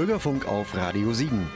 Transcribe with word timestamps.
Bürgerfunk 0.00 0.48
auf 0.48 0.74
Radio 0.74 1.12
Siegen. 1.12 1.46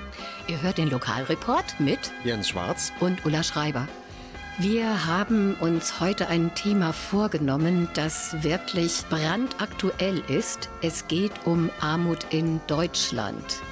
Ihr 0.48 0.60
hört 0.60 0.76
den 0.76 0.90
Lokalreport 0.90 1.80
mit 1.80 2.12
Jens 2.24 2.50
Schwarz 2.50 2.92
und 3.00 3.24
Ulla 3.24 3.42
Schreiber. 3.42 3.88
Wir 4.58 5.06
haben 5.06 5.54
uns 5.60 5.98
heute 5.98 6.28
ein 6.28 6.54
Thema 6.54 6.92
vorgenommen, 6.92 7.88
das 7.94 8.42
wirklich 8.42 9.02
brandaktuell 9.08 10.22
ist. 10.28 10.68
Es 10.82 11.08
geht 11.08 11.32
um 11.46 11.70
Armut 11.80 12.26
in 12.34 12.60
Deutschland. 12.66 13.62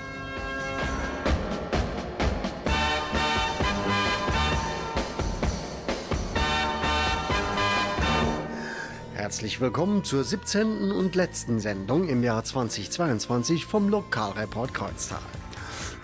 Herzlich 9.33 9.63
willkommen 9.63 10.05
zur 10.05 10.25
17. 10.25 10.93
und 10.93 11.15
letzten 11.15 11.59
Sendung 11.59 12.07
im 12.07 12.23
Jahr 12.23 12.45
2022 12.45 13.65
vom 13.65 13.89
Lokalreport 13.89 14.75
Kreuztal. 14.75 15.23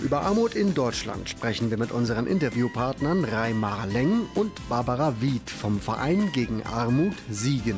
Über 0.00 0.23
Armut 0.23 0.55
in 0.55 0.73
Deutschland 0.73 1.28
sprechen 1.28 1.69
wir 1.69 1.77
mit 1.77 1.92
unseren 1.92 2.27
Interviewpartnern 2.27 3.27
Reimar 3.27 3.86
Leng 3.86 4.22
und 4.34 4.66
Barbara 4.70 5.20
Wied 5.20 5.50
vom 5.50 5.78
Verein 5.78 6.33
gegen 6.33 6.62
Armut 6.62 7.16
Siegen. 7.28 7.77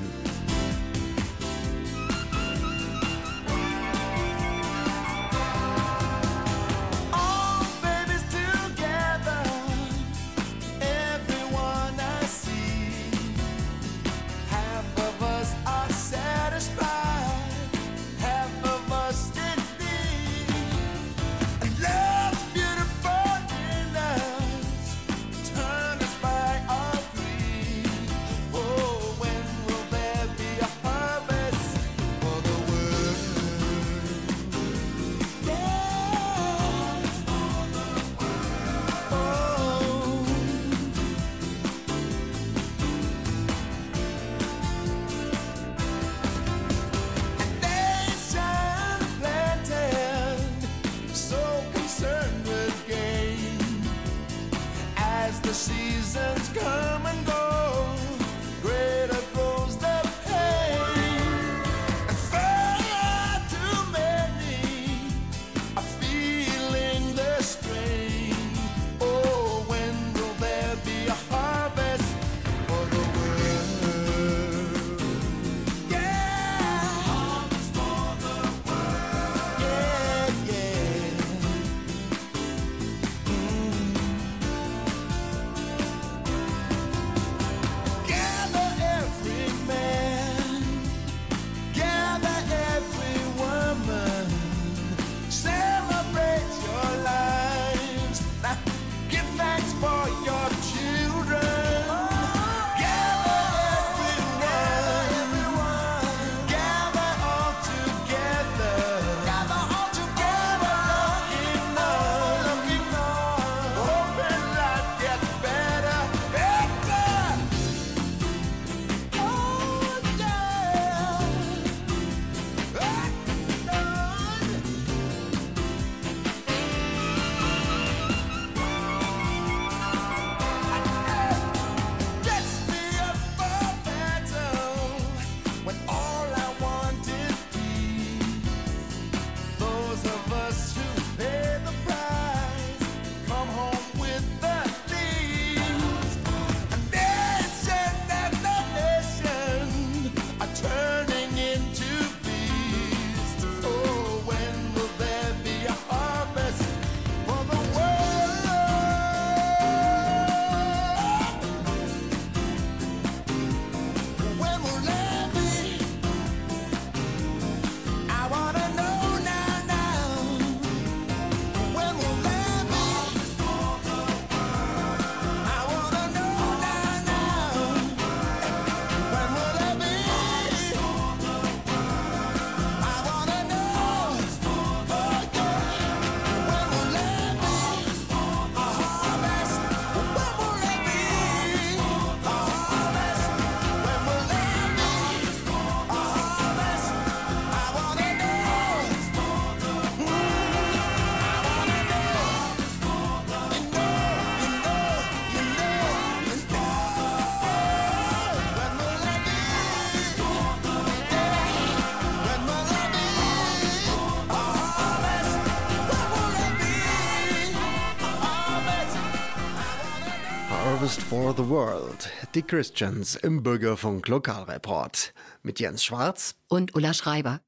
For 221.10 221.34
the 221.36 221.48
World. 221.48 222.08
Die 222.36 222.42
Christians 222.42 223.16
im 223.16 223.42
Bürgerfunk 223.42 224.06
Lokalreport. 224.06 225.12
Mit 225.42 225.58
Jens 225.58 225.82
Schwarz 225.82 226.36
und 226.46 226.76
Ulla 226.76 226.94
Schreiber. 226.94 227.40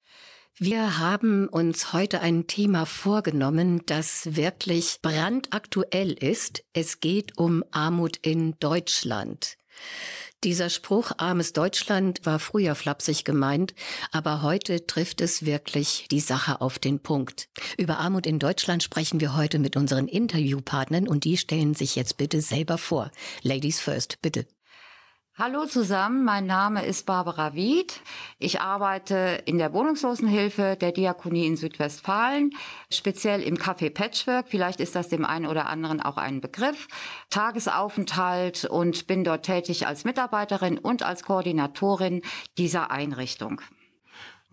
Wir 0.59 0.99
haben 0.99 1.47
uns 1.47 1.93
heute 1.93 2.20
ein 2.23 2.49
Thema 2.49 2.87
vorgenommen, 2.87 3.82
das 3.87 4.35
wirklich 4.35 4.99
brandaktuell 5.00 6.11
ist. 6.12 6.64
Es 6.73 6.99
geht 6.99 7.38
um 7.38 7.62
Armut 7.70 8.17
in 8.17 8.56
Deutschland. 8.59 9.56
Dieser 10.44 10.71
Spruch 10.71 11.12
armes 11.19 11.53
Deutschland 11.53 12.27
war 12.27 12.41
früher 12.41 12.75
flapsig 12.75 13.25
gemeint, 13.25 13.75
aber 14.11 14.43
heute 14.43 14.89
trifft 14.89 15.21
es 15.21 15.47
wirklich 15.47 16.09
die 16.11 16.19
Sache 16.19 16.61
auf 16.61 16.81
den 16.81 16.99
Punkt. 16.99 17.49
Über 17.79 17.99
Armut 17.99 18.27
in 18.27 18.41
Deutschland 18.41 18.83
sprechen 18.83 19.21
wir 19.21 19.37
heute 19.37 19.61
mit 19.61 19.77
unseren 19.77 20.09
Interviewpartnern 20.09 21.06
und 21.06 21.23
die 21.23 21.37
stellen 21.37 21.75
sich 21.75 21.94
jetzt 21.94 22.17
bitte 22.17 22.41
selber 22.41 22.77
vor. 22.77 23.12
Ladies 23.43 23.79
first, 23.79 24.21
bitte. 24.21 24.44
Hallo 25.38 25.64
zusammen, 25.64 26.25
mein 26.25 26.44
Name 26.44 26.84
ist 26.84 27.06
Barbara 27.06 27.55
Wied. 27.55 28.02
Ich 28.38 28.61
arbeite 28.61 29.43
in 29.46 29.56
der 29.56 29.73
Wohnungslosenhilfe 29.73 30.76
der 30.79 30.93
Diakonie 30.93 31.46
in 31.46 31.56
Südwestfalen, 31.56 32.50
speziell 32.93 33.40
im 33.40 33.56
Café 33.56 33.88
Patchwork. 33.88 34.49
Vielleicht 34.49 34.79
ist 34.79 34.94
das 34.94 35.08
dem 35.08 35.25
einen 35.25 35.46
oder 35.46 35.70
anderen 35.70 36.02
auch 36.02 36.19
ein 36.19 36.43
Begriff. 36.43 36.87
Tagesaufenthalt 37.31 38.67
und 38.67 39.06
bin 39.06 39.25
dort 39.25 39.46
tätig 39.46 39.87
als 39.87 40.05
Mitarbeiterin 40.05 40.76
und 40.76 41.02
als 41.02 41.23
Koordinatorin 41.23 42.20
dieser 42.58 42.90
Einrichtung. 42.90 43.62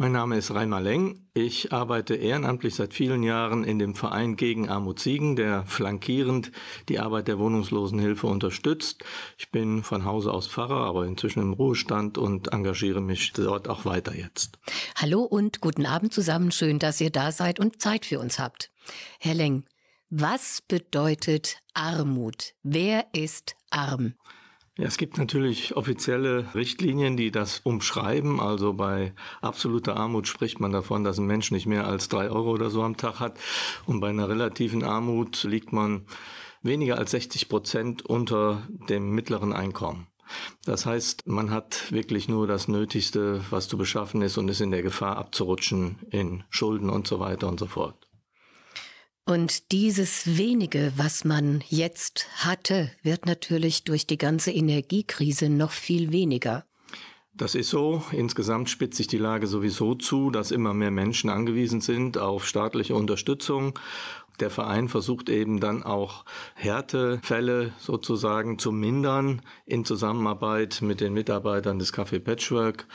Mein 0.01 0.13
Name 0.13 0.37
ist 0.37 0.51
Reimer 0.51 0.79
Leng. 0.79 1.27
Ich 1.33 1.73
arbeite 1.73 2.15
ehrenamtlich 2.15 2.73
seit 2.73 2.93
vielen 2.93 3.21
Jahren 3.21 3.65
in 3.65 3.79
dem 3.79 3.95
Verein 3.95 4.37
gegen 4.37 4.69
Armut 4.69 5.01
Siegen, 5.01 5.35
der 5.35 5.65
flankierend 5.65 6.53
die 6.87 6.99
Arbeit 6.99 7.27
der 7.27 7.37
Wohnungslosenhilfe 7.37 8.25
unterstützt. 8.25 9.03
Ich 9.37 9.51
bin 9.51 9.83
von 9.83 10.05
Hause 10.05 10.31
aus 10.31 10.47
Pfarrer, 10.47 10.85
aber 10.85 11.05
inzwischen 11.05 11.41
im 11.41 11.51
Ruhestand 11.51 12.17
und 12.17 12.53
engagiere 12.53 13.01
mich 13.01 13.33
dort 13.33 13.67
auch 13.67 13.83
weiter 13.83 14.15
jetzt. 14.15 14.57
Hallo 14.95 15.21
und 15.23 15.59
guten 15.59 15.85
Abend 15.85 16.13
zusammen. 16.13 16.53
Schön, 16.53 16.79
dass 16.79 17.01
ihr 17.01 17.09
da 17.09 17.33
seid 17.33 17.59
und 17.59 17.81
Zeit 17.81 18.05
für 18.05 18.21
uns 18.21 18.39
habt. 18.39 18.71
Herr 19.19 19.33
Leng, 19.35 19.65
was 20.09 20.61
bedeutet 20.65 21.57
Armut? 21.73 22.53
Wer 22.63 23.07
ist 23.11 23.57
arm? 23.69 24.13
Ja, 24.79 24.85
es 24.85 24.97
gibt 24.97 25.17
natürlich 25.17 25.75
offizielle 25.75 26.55
Richtlinien, 26.55 27.17
die 27.17 27.31
das 27.31 27.59
umschreiben. 27.65 28.39
Also 28.39 28.71
bei 28.71 29.11
absoluter 29.41 29.97
Armut 29.97 30.25
spricht 30.25 30.61
man 30.61 30.71
davon, 30.71 31.03
dass 31.03 31.17
ein 31.17 31.25
Mensch 31.25 31.51
nicht 31.51 31.65
mehr 31.65 31.85
als 31.85 32.07
drei 32.07 32.29
Euro 32.29 32.51
oder 32.51 32.69
so 32.69 32.81
am 32.83 32.95
Tag 32.95 33.19
hat. 33.19 33.37
Und 33.85 33.99
bei 33.99 34.07
einer 34.07 34.29
relativen 34.29 34.85
Armut 34.85 35.43
liegt 35.43 35.73
man 35.73 36.05
weniger 36.63 36.97
als 36.97 37.11
60 37.11 37.49
Prozent 37.49 38.05
unter 38.05 38.65
dem 38.87 39.11
mittleren 39.11 39.51
Einkommen. 39.51 40.07
Das 40.63 40.85
heißt, 40.85 41.27
man 41.27 41.51
hat 41.51 41.91
wirklich 41.91 42.29
nur 42.29 42.47
das 42.47 42.69
Nötigste, 42.69 43.43
was 43.49 43.67
zu 43.67 43.77
beschaffen 43.77 44.21
ist 44.21 44.37
und 44.37 44.47
ist 44.47 44.61
in 44.61 44.71
der 44.71 44.81
Gefahr 44.81 45.17
abzurutschen 45.17 45.97
in 46.09 46.45
Schulden 46.49 46.89
und 46.89 47.05
so 47.05 47.19
weiter 47.19 47.49
und 47.49 47.59
so 47.59 47.65
fort. 47.65 47.98
Und 49.29 49.71
dieses 49.71 50.37
wenige, 50.39 50.91
was 50.95 51.23
man 51.23 51.63
jetzt 51.69 52.25
hatte, 52.37 52.89
wird 53.03 53.27
natürlich 53.27 53.83
durch 53.83 54.07
die 54.07 54.17
ganze 54.17 54.49
Energiekrise 54.49 55.49
noch 55.49 55.69
viel 55.69 56.11
weniger. 56.11 56.65
Das 57.35 57.53
ist 57.53 57.69
so. 57.69 58.01
Insgesamt 58.11 58.71
spitzt 58.71 58.97
sich 58.97 59.05
die 59.05 59.19
Lage 59.19 59.45
sowieso 59.45 59.93
zu, 59.93 60.31
dass 60.31 60.49
immer 60.49 60.73
mehr 60.73 60.89
Menschen 60.89 61.29
angewiesen 61.29 61.79
sind 61.79 62.17
auf 62.17 62.47
staatliche 62.47 62.95
Unterstützung. 62.95 63.77
Der 64.39 64.49
Verein 64.49 64.89
versucht 64.89 65.29
eben 65.29 65.59
dann 65.59 65.83
auch 65.83 66.25
Härtefälle 66.55 67.71
sozusagen 67.77 68.57
zu 68.57 68.71
mindern 68.71 69.43
in 69.67 69.85
Zusammenarbeit 69.85 70.81
mit 70.81 71.01
den 71.01 71.13
Mitarbeitern 71.13 71.77
des 71.77 71.93
Café 71.93 72.17
Patchwork. 72.17 72.87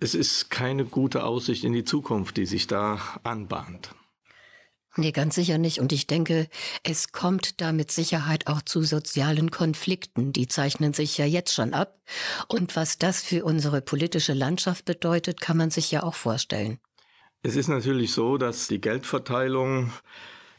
Es 0.00 0.14
ist 0.14 0.50
keine 0.50 0.84
gute 0.84 1.24
Aussicht 1.24 1.64
in 1.64 1.72
die 1.72 1.84
Zukunft, 1.84 2.36
die 2.36 2.44
sich 2.44 2.66
da 2.66 3.00
anbahnt. 3.22 3.94
Nee, 4.96 5.12
ganz 5.12 5.36
sicher 5.36 5.58
nicht. 5.58 5.80
Und 5.80 5.92
ich 5.92 6.06
denke, 6.06 6.48
es 6.82 7.12
kommt 7.12 7.60
da 7.60 7.72
mit 7.72 7.92
Sicherheit 7.92 8.46
auch 8.46 8.62
zu 8.62 8.82
sozialen 8.82 9.50
Konflikten. 9.50 10.32
Die 10.32 10.48
zeichnen 10.48 10.92
sich 10.92 11.18
ja 11.18 11.24
jetzt 11.24 11.54
schon 11.54 11.74
ab. 11.74 12.00
Und 12.48 12.74
was 12.74 12.98
das 12.98 13.22
für 13.22 13.44
unsere 13.44 13.80
politische 13.80 14.32
Landschaft 14.32 14.84
bedeutet, 14.84 15.40
kann 15.40 15.56
man 15.56 15.70
sich 15.70 15.90
ja 15.90 16.02
auch 16.02 16.14
vorstellen. 16.14 16.78
Es 17.42 17.54
ist 17.54 17.68
natürlich 17.68 18.12
so, 18.12 18.38
dass 18.38 18.66
die 18.66 18.80
Geldverteilung 18.80 19.92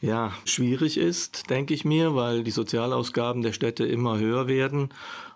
ja 0.00 0.32
schwierig 0.46 0.96
ist, 0.96 1.50
denke 1.50 1.74
ich 1.74 1.84
mir, 1.84 2.14
weil 2.14 2.42
die 2.42 2.50
Sozialausgaben 2.50 3.42
der 3.42 3.52
Städte 3.52 3.84
immer 3.84 4.18
höher 4.18 4.48
werden. 4.48 4.88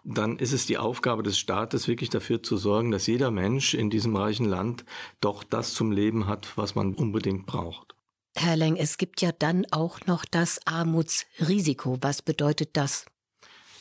Dann 0.05 0.38
ist 0.38 0.52
es 0.52 0.67
die 0.67 0.79
Aufgabe 0.79 1.23
des 1.23 1.38
Staates, 1.38 1.88
wirklich 1.88 2.11
dafür 2.11 2.43
zu 2.43 2.56
sorgen, 2.56 2.91
dass 2.91 3.06
jeder 3.06 3.31
Mensch 3.31 3.75
in 3.75 3.91
diesem 3.91 4.17
reichen 4.17 4.46
Land 4.46 4.85
doch 5.20 5.44
das 5.44 5.75
zum 5.75 5.93
Leben 5.93 6.26
hat, 6.26 6.56
was 6.56 6.75
man 6.75 6.94
unbedingt 6.94 7.46
braucht. 7.46 7.94
Herr 8.37 8.57
Leng, 8.57 8.77
es 8.77 8.99
gibt 8.99 9.23
ja 9.23 9.31
dann 9.33 9.65
auch 9.71 10.01
noch 10.07 10.25
das 10.25 10.59
Armutsrisiko. 10.67 11.99
Was 12.01 12.21
bedeutet 12.21 12.71
das? 12.77 13.07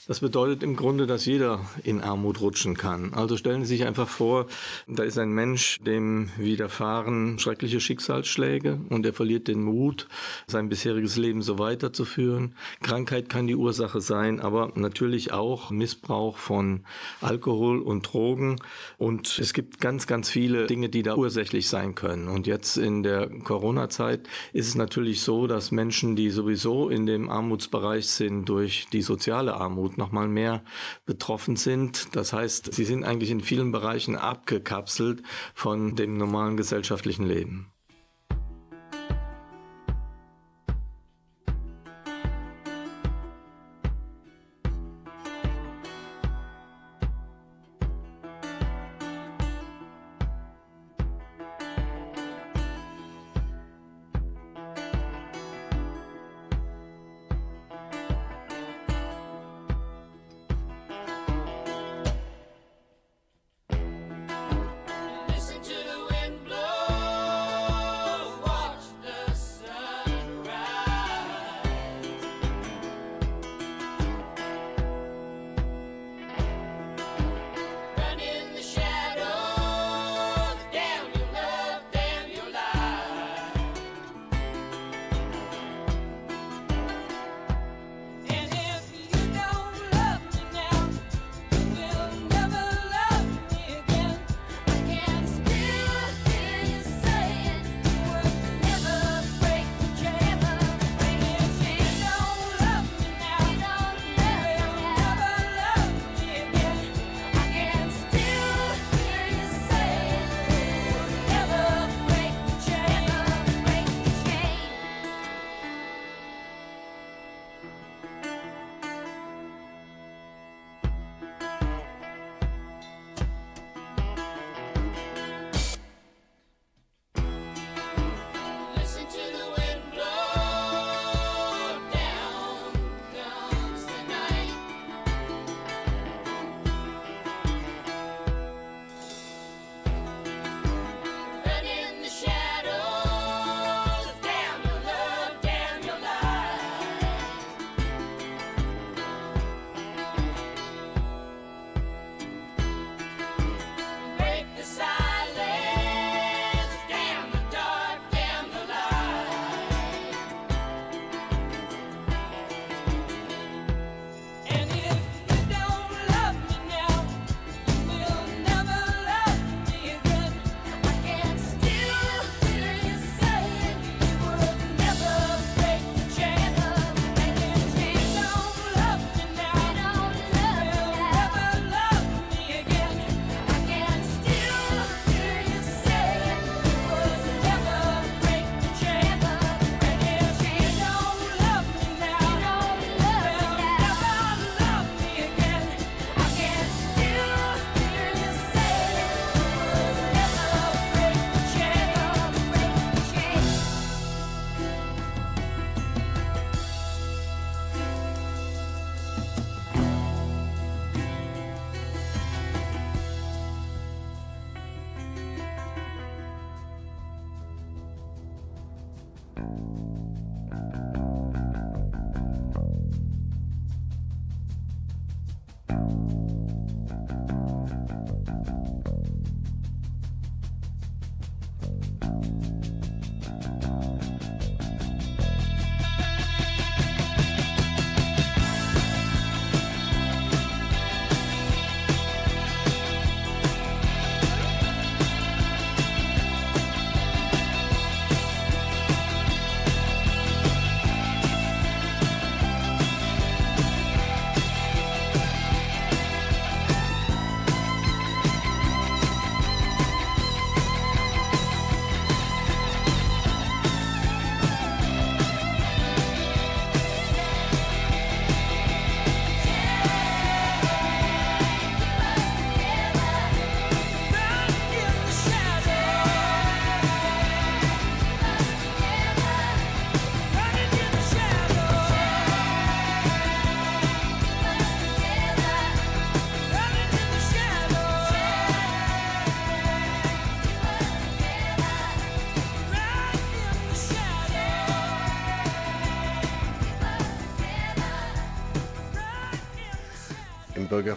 Das 0.06 0.20
bedeutet 0.20 0.64
im 0.64 0.76
Grunde, 0.76 1.08
dass 1.08 1.26
jeder 1.26 1.62
in 1.82 2.02
Armut 2.02 2.42
rutschen 2.42 2.76
kann. 2.76 3.14
Also 3.14 3.38
stellen 3.38 3.64
Sie 3.64 3.78
sich 3.78 3.88
einfach 3.88 4.10
vor, 4.10 4.48
da 4.86 5.04
ist 5.04 5.18
ein 5.18 5.32
Mensch, 5.32 5.80
dem 5.80 6.30
widerfahren 6.36 7.40
schreckliche 7.40 7.80
Schicksalsschläge 7.80 8.82
und 8.90 9.06
er 9.06 9.14
verliert 9.14 9.48
den 9.48 9.64
Mut, 9.64 10.10
sein 10.46 10.68
bisheriges 10.68 11.16
Leben 11.16 11.42
so 11.42 11.58
weiterzuführen. 11.58 12.54
Krankheit 12.82 13.30
kann 13.30 13.48
die 13.48 13.56
Ursache 13.56 14.02
sein, 14.02 14.42
aber 14.42 14.74
natürlich 14.76 15.32
auch 15.32 15.70
Missbrauch 15.70 16.36
von 16.36 16.82
Alkohol 17.22 17.80
und 17.80 18.12
Drogen. 18.12 18.58
Und 18.98 19.40
es 19.40 19.54
gibt 19.54 19.80
ganz, 19.80 20.06
ganz 20.06 20.30
viele 20.30 20.68
Dinge, 20.68 20.90
die 20.90 21.04
da 21.04 21.16
ursächlich 21.16 21.70
sein 21.70 21.96
können. 21.96 22.28
Und 22.28 22.46
jetzt 22.46 22.76
in 22.76 23.04
der 23.04 23.30
Corona-Zeit 23.30 24.28
ist 24.52 24.68
es 24.68 24.76
natürlich 24.76 25.22
so, 25.22 25.48
dass 25.48 25.72
Menschen, 25.72 26.18
die 26.18 26.30
sowieso 26.30 26.90
in 26.90 27.06
dem 27.06 27.30
Armutsbereich 27.30 28.08
sind, 28.08 28.50
durch 28.50 28.88
die 28.92 29.02
soziale 29.02 29.54
Armut 29.54 29.93
noch 29.98 30.12
mal 30.12 30.28
mehr 30.28 30.63
betroffen 31.06 31.56
sind. 31.56 32.16
Das 32.16 32.34
heißt, 32.34 32.74
sie 32.74 32.86
sind 32.86 33.04
eigentlich 33.04 33.31
in 33.31 33.42
vielen 33.42 33.72
Bereichen 33.72 34.16
abgekapselt 34.16 35.24
von 35.54 35.95
dem 35.95 36.18
normalen 36.18 36.57
gesellschaftlichen 36.57 37.25
Leben. 37.25 37.73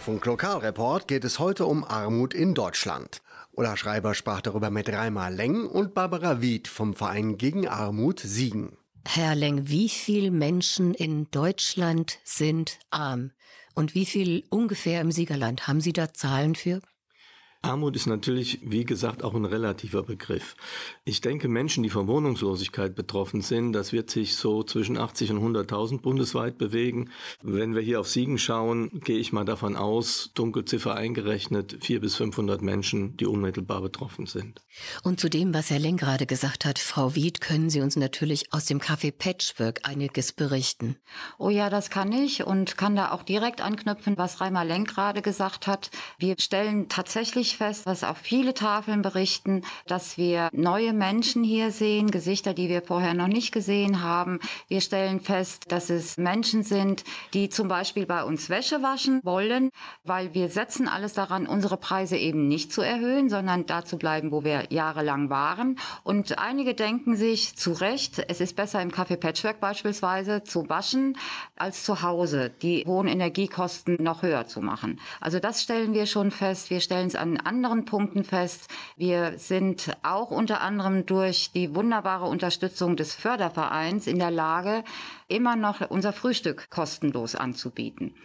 Bürgerfunk 0.07 0.25
Lokalreport 0.25 1.09
geht 1.09 1.25
es 1.25 1.37
heute 1.37 1.65
um 1.65 1.83
Armut 1.83 2.33
in 2.33 2.53
Deutschland. 2.53 3.21
Ulla 3.51 3.75
Schreiber 3.75 4.13
sprach 4.13 4.39
darüber 4.39 4.69
mit 4.69 4.87
Reimer 4.87 5.29
Leng 5.29 5.67
und 5.67 5.93
Barbara 5.93 6.39
Wied 6.39 6.69
vom 6.69 6.93
Verein 6.93 7.37
gegen 7.37 7.67
Armut 7.67 8.21
Siegen. 8.21 8.77
Herr 9.05 9.35
Leng, 9.35 9.67
wie 9.67 9.89
viele 9.89 10.31
Menschen 10.31 10.93
in 10.93 11.29
Deutschland 11.31 12.19
sind 12.23 12.79
arm? 12.89 13.31
Und 13.75 13.95
wie 13.95 14.05
viel 14.05 14.45
ungefähr 14.49 15.01
im 15.01 15.11
Siegerland? 15.11 15.67
Haben 15.67 15.81
Sie 15.81 15.91
da 15.91 16.13
Zahlen 16.13 16.55
für? 16.55 16.79
Armut 17.67 17.95
ist 17.95 18.07
natürlich, 18.07 18.59
wie 18.63 18.85
gesagt, 18.85 19.23
auch 19.23 19.35
ein 19.35 19.45
relativer 19.45 20.03
Begriff. 20.03 20.55
Ich 21.03 21.21
denke, 21.21 21.47
Menschen, 21.47 21.83
die 21.83 21.89
von 21.89 22.07
Wohnungslosigkeit 22.07 22.95
betroffen 22.95 23.41
sind, 23.41 23.73
das 23.73 23.91
wird 23.91 24.09
sich 24.09 24.35
so 24.35 24.63
zwischen 24.63 24.97
80 24.97 25.31
und 25.31 25.55
100.000 25.55 26.01
bundesweit 26.01 26.57
bewegen. 26.57 27.09
Wenn 27.41 27.75
wir 27.75 27.81
hier 27.81 27.99
auf 27.99 28.07
Siegen 28.07 28.37
schauen, 28.37 28.89
gehe 29.03 29.17
ich 29.17 29.33
mal 29.33 29.43
davon 29.43 29.75
aus, 29.75 30.31
Dunkelziffer 30.33 30.95
eingerechnet, 30.95 31.77
400 31.81 32.01
bis 32.01 32.15
500 32.15 32.61
Menschen, 32.61 33.17
die 33.17 33.25
unmittelbar 33.25 33.81
betroffen 33.81 34.27
sind. 34.27 34.61
Und 35.03 35.19
zu 35.19 35.29
dem, 35.29 35.53
was 35.53 35.69
Herr 35.69 35.79
Lenk 35.79 35.99
gerade 35.99 36.25
gesagt 36.25 36.63
hat, 36.63 36.79
Frau 36.79 37.15
Wied, 37.15 37.41
können 37.41 37.69
Sie 37.69 37.81
uns 37.81 37.95
natürlich 37.95 38.53
aus 38.53 38.65
dem 38.65 38.79
Café 38.79 39.11
Patchwork 39.11 39.81
einiges 39.83 40.31
berichten. 40.31 40.95
Oh 41.37 41.49
ja, 41.49 41.69
das 41.69 41.89
kann 41.89 42.11
ich 42.11 42.45
und 42.45 42.77
kann 42.77 42.95
da 42.95 43.11
auch 43.11 43.23
direkt 43.23 43.61
anknüpfen, 43.61 44.17
was 44.17 44.39
Reimer 44.39 44.63
Lenk 44.63 44.87
gerade 44.87 45.21
gesagt 45.21 45.67
hat. 45.67 45.91
Wir 46.17 46.35
stellen 46.39 46.87
tatsächlich 46.87 47.56
fest, 47.57 47.85
was 47.85 48.03
auch 48.03 48.17
viele 48.17 48.53
Tafeln 48.53 49.01
berichten, 49.01 49.63
dass 49.85 50.17
wir 50.17 50.49
neue 50.53 50.93
Menschen 50.93 51.43
hier 51.43 51.71
sehen, 51.71 52.11
Gesichter, 52.11 52.53
die 52.53 52.69
wir 52.69 52.81
vorher 52.81 53.13
noch 53.13 53.27
nicht 53.27 53.51
gesehen 53.51 54.01
haben. 54.01 54.39
Wir 54.67 54.81
stellen 54.81 55.19
fest, 55.19 55.65
dass 55.67 55.89
es 55.89 56.17
Menschen 56.17 56.63
sind, 56.63 57.03
die 57.33 57.49
zum 57.49 57.67
Beispiel 57.67 58.05
bei 58.05 58.23
uns 58.23 58.49
Wäsche 58.49 58.81
waschen 58.81 59.21
wollen, 59.23 59.71
weil 60.03 60.33
wir 60.33 60.49
setzen 60.49 60.87
alles 60.87 61.13
daran, 61.13 61.47
unsere 61.47 61.77
Preise 61.77 62.17
eben 62.17 62.47
nicht 62.47 62.71
zu 62.71 62.81
erhöhen, 62.81 63.29
sondern 63.29 63.65
da 63.65 63.83
zu 63.83 63.97
bleiben, 63.97 64.31
wo 64.31 64.43
wir 64.43 64.67
jahrelang 64.69 65.29
waren. 65.29 65.77
Und 66.03 66.39
einige 66.39 66.73
denken 66.73 67.15
sich 67.15 67.57
zu 67.57 67.73
Recht, 67.73 68.23
es 68.27 68.39
ist 68.39 68.55
besser 68.55 68.81
im 68.81 68.91
Café 68.91 69.17
Patchwork 69.17 69.59
beispielsweise 69.59 70.43
zu 70.43 70.69
waschen, 70.69 71.17
als 71.55 71.83
zu 71.83 72.01
Hause 72.01 72.51
die 72.61 72.85
hohen 72.85 73.07
Energiekosten 73.07 73.97
noch 73.99 74.21
höher 74.21 74.47
zu 74.47 74.61
machen. 74.61 74.99
Also 75.19 75.39
das 75.39 75.61
stellen 75.61 75.93
wir 75.93 76.05
schon 76.05 76.31
fest. 76.31 76.69
Wir 76.69 76.79
stellen 76.79 77.07
es 77.07 77.15
an 77.15 77.36
anderen 77.45 77.85
Punkten 77.85 78.23
fest. 78.23 78.69
Wir 78.95 79.37
sind 79.37 79.95
auch 80.03 80.31
unter 80.31 80.61
anderem 80.61 81.05
durch 81.05 81.51
die 81.53 81.75
wunderbare 81.75 82.25
Unterstützung 82.25 82.95
des 82.95 83.13
Fördervereins 83.13 84.07
in 84.07 84.19
der 84.19 84.31
Lage, 84.31 84.83
immer 85.27 85.55
noch 85.55 85.89
unser 85.89 86.13
Frühstück 86.13 86.69
kostenlos 86.69 87.35
anzubieten. 87.35 88.15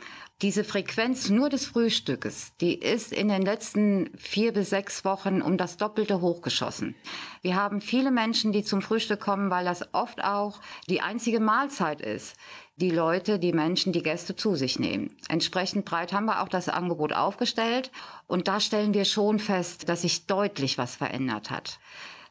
Diese 0.43 0.65
Frequenz 0.65 1.31
nur 1.31 1.51
des 1.51 1.67
Frühstückes, 1.67 2.57
die 2.61 2.75
ist 2.75 3.13
in 3.13 3.29
den 3.29 3.43
letzten 3.43 4.11
vier 4.17 4.53
bis 4.53 4.71
sechs 4.71 5.05
Wochen 5.05 5.41
um 5.41 5.57
das 5.57 5.77
Doppelte 5.77 6.21
hochgeschossen. 6.21 6.97
Wir 7.43 7.55
haben 7.55 7.81
viele 7.81 8.11
Menschen, 8.11 8.51
die 8.51 8.65
zum 8.65 8.83
Frühstück 8.83 9.21
kommen, 9.21 9.51
weil 9.51 9.65
das 9.65 9.95
oft 9.95 10.25
auch 10.25 10.61
die 10.89 11.01
einzige 11.01 11.39
Mahlzeit 11.39 12.01
ist 12.01 12.37
die 12.77 12.91
Leute, 12.91 13.39
die 13.39 13.53
Menschen, 13.53 13.93
die 13.93 14.03
Gäste 14.03 14.35
zu 14.35 14.55
sich 14.55 14.79
nehmen. 14.79 15.17
Entsprechend 15.29 15.85
breit 15.85 16.13
haben 16.13 16.27
wir 16.27 16.43
auch 16.43 16.49
das 16.49 16.69
Angebot 16.69 17.13
aufgestellt 17.13 17.91
und 18.27 18.49
da 18.49 18.61
stellen 18.61 18.95
wir 18.95 19.05
schon 19.05 19.39
fest, 19.39 19.89
dass 19.89 20.03
sich 20.03 20.27
deutlich 20.27 20.79
was 20.79 20.97
verändert 20.97 21.51
hat. 21.51 21.79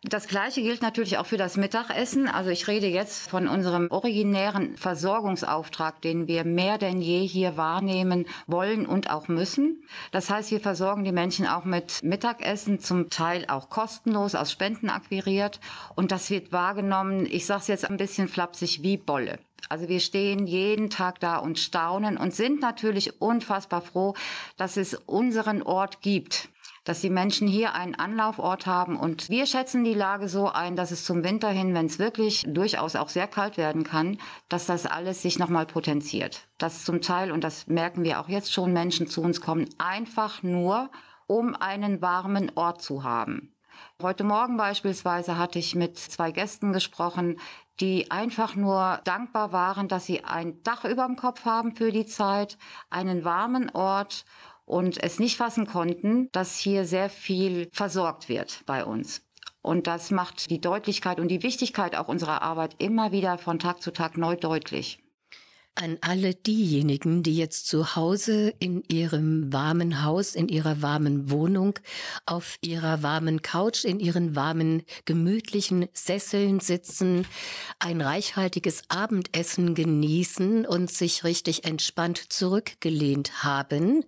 Das 0.03 0.27
Gleiche 0.27 0.63
gilt 0.63 0.81
natürlich 0.81 1.19
auch 1.19 1.27
für 1.27 1.37
das 1.37 1.57
Mittagessen. 1.57 2.27
Also 2.27 2.49
ich 2.49 2.67
rede 2.67 2.87
jetzt 2.87 3.29
von 3.29 3.47
unserem 3.47 3.91
originären 3.91 4.75
Versorgungsauftrag, 4.75 6.01
den 6.01 6.27
wir 6.27 6.43
mehr 6.43 6.79
denn 6.79 7.03
je 7.03 7.27
hier 7.27 7.55
wahrnehmen 7.55 8.25
wollen 8.47 8.87
und 8.87 9.11
auch 9.11 9.27
müssen. 9.27 9.83
Das 10.11 10.31
heißt, 10.31 10.49
wir 10.49 10.59
versorgen 10.59 11.03
die 11.03 11.11
Menschen 11.11 11.45
auch 11.45 11.65
mit 11.65 12.01
Mittagessen, 12.01 12.79
zum 12.79 13.11
Teil 13.11 13.45
auch 13.47 13.69
kostenlos 13.69 14.33
aus 14.33 14.51
Spenden 14.51 14.89
akquiriert. 14.89 15.59
Und 15.93 16.11
das 16.11 16.31
wird 16.31 16.51
wahrgenommen, 16.51 17.27
ich 17.27 17.45
sage 17.45 17.61
es 17.61 17.67
jetzt 17.67 17.87
ein 17.87 17.97
bisschen 17.97 18.27
flapsig, 18.27 18.81
wie 18.81 18.97
Bolle. 18.97 19.37
Also 19.69 19.87
wir 19.87 19.99
stehen 19.99 20.47
jeden 20.47 20.89
Tag 20.89 21.19
da 21.19 21.37
und 21.37 21.59
staunen 21.59 22.17
und 22.17 22.33
sind 22.33 22.59
natürlich 22.59 23.21
unfassbar 23.21 23.81
froh, 23.81 24.15
dass 24.57 24.77
es 24.77 24.95
unseren 24.95 25.61
Ort 25.61 26.01
gibt 26.01 26.49
dass 26.83 27.01
die 27.01 27.09
Menschen 27.09 27.47
hier 27.47 27.75
einen 27.75 27.95
Anlaufort 27.95 28.65
haben. 28.65 28.97
Und 28.97 29.29
wir 29.29 29.45
schätzen 29.45 29.83
die 29.83 29.93
Lage 29.93 30.27
so 30.27 30.49
ein, 30.49 30.75
dass 30.75 30.91
es 30.91 31.05
zum 31.05 31.23
Winter 31.23 31.49
hin, 31.49 31.73
wenn 31.73 31.85
es 31.85 31.99
wirklich 31.99 32.45
durchaus 32.47 32.95
auch 32.95 33.09
sehr 33.09 33.27
kalt 33.27 33.57
werden 33.57 33.83
kann, 33.83 34.17
dass 34.49 34.65
das 34.65 34.85
alles 34.85 35.21
sich 35.21 35.37
nochmal 35.37 35.65
potenziert. 35.65 36.47
Dass 36.57 36.83
zum 36.83 37.01
Teil, 37.01 37.31
und 37.31 37.43
das 37.43 37.67
merken 37.67 38.03
wir 38.03 38.19
auch 38.19 38.29
jetzt 38.29 38.51
schon, 38.51 38.73
Menschen 38.73 39.07
zu 39.07 39.21
uns 39.21 39.41
kommen, 39.41 39.69
einfach 39.77 40.43
nur, 40.43 40.89
um 41.27 41.55
einen 41.55 42.01
warmen 42.01 42.51
Ort 42.55 42.81
zu 42.81 43.03
haben. 43.03 43.53
Heute 44.01 44.23
Morgen 44.23 44.57
beispielsweise 44.57 45.37
hatte 45.37 45.59
ich 45.59 45.75
mit 45.75 45.97
zwei 45.97 46.31
Gästen 46.31 46.73
gesprochen, 46.73 47.39
die 47.79 48.11
einfach 48.11 48.55
nur 48.55 48.99
dankbar 49.03 49.51
waren, 49.51 49.87
dass 49.87 50.05
sie 50.05 50.23
ein 50.23 50.61
Dach 50.63 50.85
über 50.85 51.05
dem 51.05 51.15
Kopf 51.15 51.45
haben 51.45 51.75
für 51.75 51.91
die 51.91 52.05
Zeit, 52.05 52.57
einen 52.89 53.23
warmen 53.23 53.69
Ort 53.71 54.25
und 54.71 55.03
es 55.03 55.19
nicht 55.19 55.35
fassen 55.35 55.67
konnten, 55.67 56.29
dass 56.31 56.57
hier 56.57 56.85
sehr 56.85 57.09
viel 57.09 57.67
versorgt 57.73 58.29
wird 58.29 58.63
bei 58.65 58.85
uns. 58.85 59.21
Und 59.61 59.85
das 59.85 60.11
macht 60.11 60.49
die 60.49 60.61
Deutlichkeit 60.61 61.19
und 61.19 61.27
die 61.27 61.43
Wichtigkeit 61.43 61.95
auch 61.97 62.07
unserer 62.07 62.41
Arbeit 62.41 62.75
immer 62.77 63.11
wieder 63.11 63.37
von 63.37 63.59
Tag 63.59 63.81
zu 63.81 63.91
Tag 63.91 64.17
neu 64.17 64.37
deutlich 64.37 65.03
an 65.75 65.97
alle 66.01 66.35
diejenigen, 66.35 67.23
die 67.23 67.35
jetzt 67.35 67.67
zu 67.67 67.95
Hause 67.95 68.53
in 68.59 68.83
ihrem 68.89 69.53
warmen 69.53 70.03
Haus, 70.03 70.35
in 70.35 70.49
ihrer 70.49 70.81
warmen 70.81 71.29
Wohnung, 71.29 71.79
auf 72.25 72.57
ihrer 72.61 73.03
warmen 73.03 73.41
Couch, 73.41 73.85
in 73.85 73.99
ihren 73.99 74.35
warmen, 74.35 74.83
gemütlichen 75.05 75.87
Sesseln 75.93 76.59
sitzen, 76.59 77.25
ein 77.79 78.01
reichhaltiges 78.01 78.83
Abendessen 78.89 79.73
genießen 79.73 80.65
und 80.65 80.91
sich 80.91 81.23
richtig 81.23 81.63
entspannt 81.63 82.31
zurückgelehnt 82.31 83.43
haben. 83.43 84.03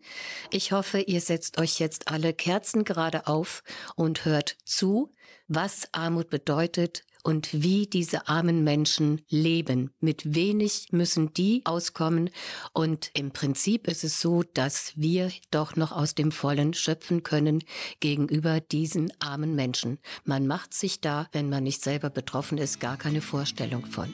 Ich 0.52 0.72
hoffe, 0.74 1.00
ihr 1.00 1.22
setzt 1.22 1.58
euch 1.58 1.80
jetzt 1.80 2.10
alle 2.10 2.34
Kerzen 2.34 2.84
gerade 2.84 3.28
auf 3.28 3.64
und 3.96 4.26
hört 4.26 4.58
zu, 4.66 5.12
was 5.48 5.88
Armut 5.92 6.30
bedeutet 6.30 7.04
und 7.24 7.64
wie 7.64 7.88
diese 7.88 8.28
armen 8.28 8.64
Menschen 8.64 9.22
leben. 9.30 9.92
Mit 10.00 10.36
wenig 10.36 10.88
müssen 10.92 11.34
die 11.34 11.62
auskommen 11.66 12.30
und 12.74 13.10
im 13.14 13.32
Prinzip 13.32 13.88
ist 13.88 14.04
es 14.04 14.22
so, 14.22 14.44
dass 14.44 14.94
wir 14.96 15.32
doch 15.50 15.76
noch 15.76 15.92
aus 15.92 16.16
dem 16.16 16.32
Vollen 16.32 16.74
schöpfen 16.74 17.24
können 17.24 17.64
gegenüber 18.00 18.60
diesen 18.60 19.12
armen 19.20 19.56
Menschen. 19.56 20.00
Man 20.26 20.46
macht 20.46 20.74
sich 20.74 21.02
da, 21.02 21.28
wenn 21.32 21.50
man 21.50 21.64
nicht 21.64 21.82
selber 21.82 22.10
betroffen 22.10 22.58
ist, 22.58 22.80
gar 22.80 22.98
keine 22.98 23.22
Vorstellung 23.22 23.86
von. 23.86 24.14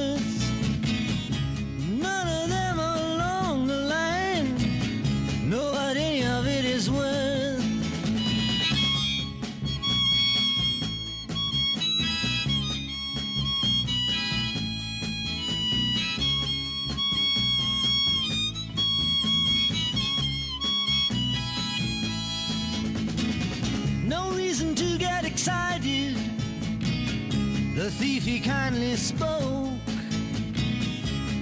The 27.81 27.89
thief 27.89 28.25
he 28.25 28.39
kindly 28.39 28.95
spoke. 28.95 29.71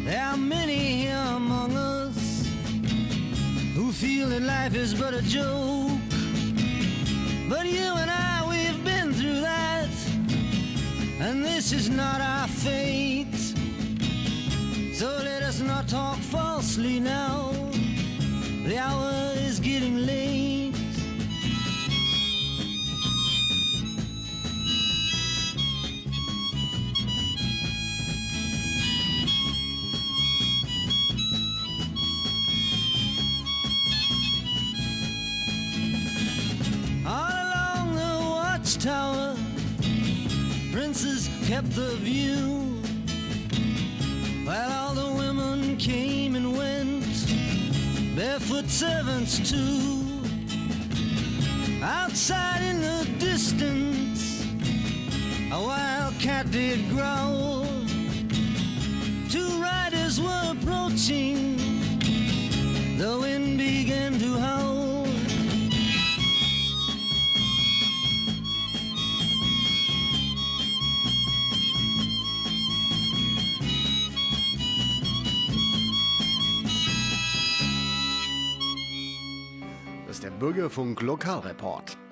There 0.06 0.24
are 0.24 0.38
many 0.38 1.04
here 1.04 1.26
among 1.36 1.76
us 1.76 2.48
who 3.76 3.92
feel 3.92 4.30
that 4.30 4.44
life 4.44 4.74
is 4.74 4.94
but 4.94 5.14
a 5.14 5.22
joke. 5.22 6.00
But 7.50 7.66
you 7.66 7.92
and 8.02 8.10
I, 8.10 8.46
we've 8.48 8.82
been 8.86 9.12
through 9.12 9.42
that, 9.42 9.90
and 11.20 11.44
this 11.44 11.74
is 11.74 11.90
not 11.90 12.22
our 12.22 12.48
fate. 12.48 13.36
So 14.94 15.08
let 15.22 15.44
us 15.44 15.60
not 15.60 15.90
talk 15.90 16.20
falsely 16.20 17.02
now. 17.02 17.52
The 18.66 18.78
hour 18.78 19.34
is 19.36 19.60
getting 19.60 20.06
late. 20.06 20.29
Kept 41.62 41.76
the 41.76 41.96
view. 41.98 42.82
While 44.46 44.72
all 44.72 44.94
the 44.94 45.12
women 45.14 45.76
came 45.76 46.38
and 46.38 46.58
went, 46.58 47.04
barefoot 48.16 48.70
servants 48.70 49.40
too. 49.40 50.22
Outside 51.84 52.62
in 52.62 52.80
the 52.80 53.06
distance, 53.20 54.46
a 55.52 55.60
wild 55.62 56.18
cat 56.20 56.50
did 56.50 56.90
growl. 56.92 57.59
Bürgerfunk 80.50 81.04
Lokalreport. 81.04 82.09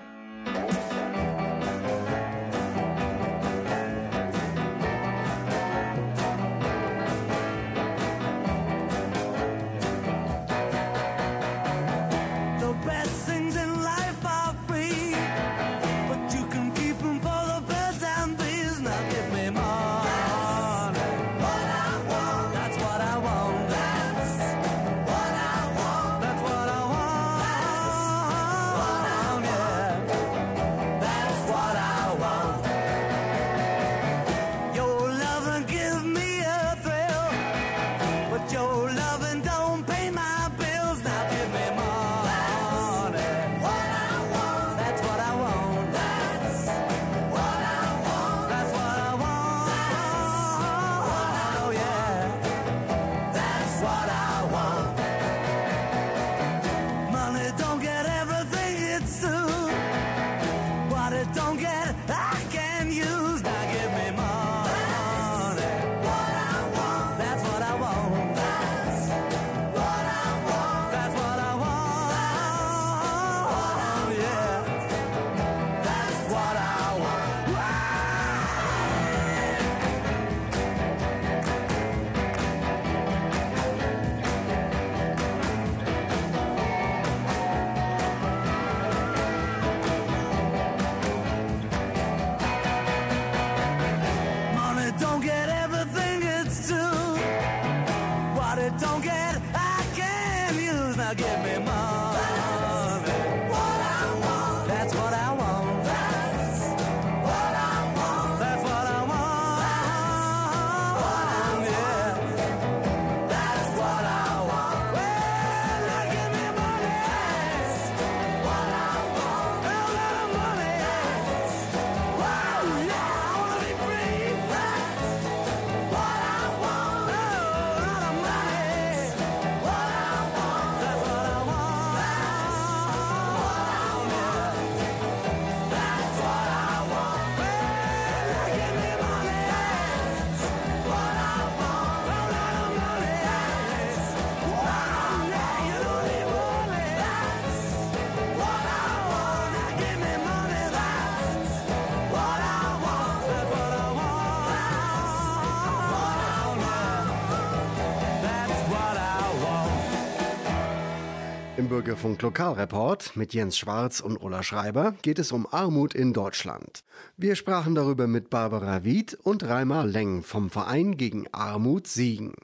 Bürgerfunk 161.78 162.20
Lokalreport 162.22 163.14
mit 163.14 163.34
Jens 163.34 163.56
Schwarz 163.56 164.00
und 164.00 164.16
Ulla 164.16 164.42
Schreiber 164.42 164.96
geht 165.02 165.20
es 165.20 165.30
um 165.30 165.46
Armut 165.48 165.94
in 165.94 166.12
Deutschland. 166.12 166.82
Wir 167.16 167.36
sprachen 167.36 167.76
darüber 167.76 168.08
mit 168.08 168.30
Barbara 168.30 168.82
Wied 168.82 169.14
und 169.22 169.44
Reimer 169.44 169.86
Leng 169.86 170.24
vom 170.24 170.50
Verein 170.50 170.96
gegen 170.96 171.28
Armut 171.30 171.86
Siegen. 171.86 172.34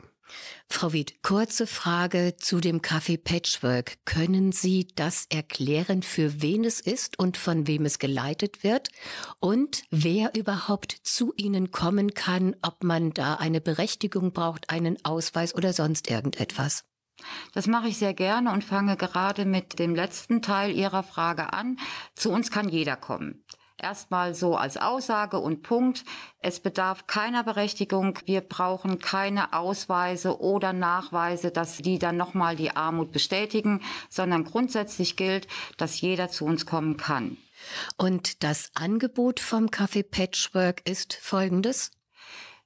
Frau 0.68 0.92
Wied, 0.92 1.20
kurze 1.24 1.66
Frage 1.66 2.36
zu 2.36 2.60
dem 2.60 2.80
Kaffee 2.80 3.16
Patchwork. 3.16 3.96
Können 4.04 4.52
Sie 4.52 4.86
das 4.94 5.26
erklären, 5.30 6.04
für 6.04 6.40
wen 6.40 6.62
es 6.62 6.78
ist 6.78 7.18
und 7.18 7.36
von 7.36 7.66
wem 7.66 7.86
es 7.86 7.98
geleitet 7.98 8.62
wird? 8.62 8.90
Und 9.40 9.82
wer 9.90 10.36
überhaupt 10.36 10.92
zu 11.02 11.32
Ihnen 11.36 11.72
kommen 11.72 12.14
kann, 12.14 12.54
ob 12.62 12.84
man 12.84 13.12
da 13.12 13.34
eine 13.34 13.60
Berechtigung 13.60 14.30
braucht, 14.30 14.70
einen 14.70 15.04
Ausweis 15.04 15.56
oder 15.56 15.72
sonst 15.72 16.08
irgendetwas? 16.08 16.84
Das 17.52 17.66
mache 17.66 17.88
ich 17.88 17.98
sehr 17.98 18.14
gerne 18.14 18.52
und 18.52 18.64
fange 18.64 18.96
gerade 18.96 19.44
mit 19.44 19.78
dem 19.78 19.94
letzten 19.94 20.42
Teil 20.42 20.72
Ihrer 20.72 21.02
Frage 21.02 21.52
an. 21.52 21.78
Zu 22.14 22.30
uns 22.30 22.50
kann 22.50 22.68
jeder 22.68 22.96
kommen. 22.96 23.44
Erstmal 23.76 24.34
so 24.34 24.56
als 24.56 24.76
Aussage 24.76 25.38
und 25.38 25.62
Punkt. 25.62 26.04
Es 26.38 26.60
bedarf 26.60 27.06
keiner 27.06 27.42
Berechtigung. 27.42 28.18
Wir 28.24 28.40
brauchen 28.40 28.98
keine 28.98 29.52
Ausweise 29.52 30.40
oder 30.40 30.72
Nachweise, 30.72 31.50
dass 31.50 31.78
die 31.78 31.98
dann 31.98 32.16
nochmal 32.16 32.54
die 32.56 32.76
Armut 32.76 33.10
bestätigen, 33.10 33.82
sondern 34.08 34.44
grundsätzlich 34.44 35.16
gilt, 35.16 35.48
dass 35.76 36.00
jeder 36.00 36.28
zu 36.30 36.44
uns 36.44 36.66
kommen 36.66 36.96
kann. 36.96 37.36
Und 37.96 38.42
das 38.44 38.70
Angebot 38.74 39.40
vom 39.40 39.66
Café 39.66 40.02
Patchwork 40.02 40.88
ist 40.88 41.14
folgendes? 41.14 41.90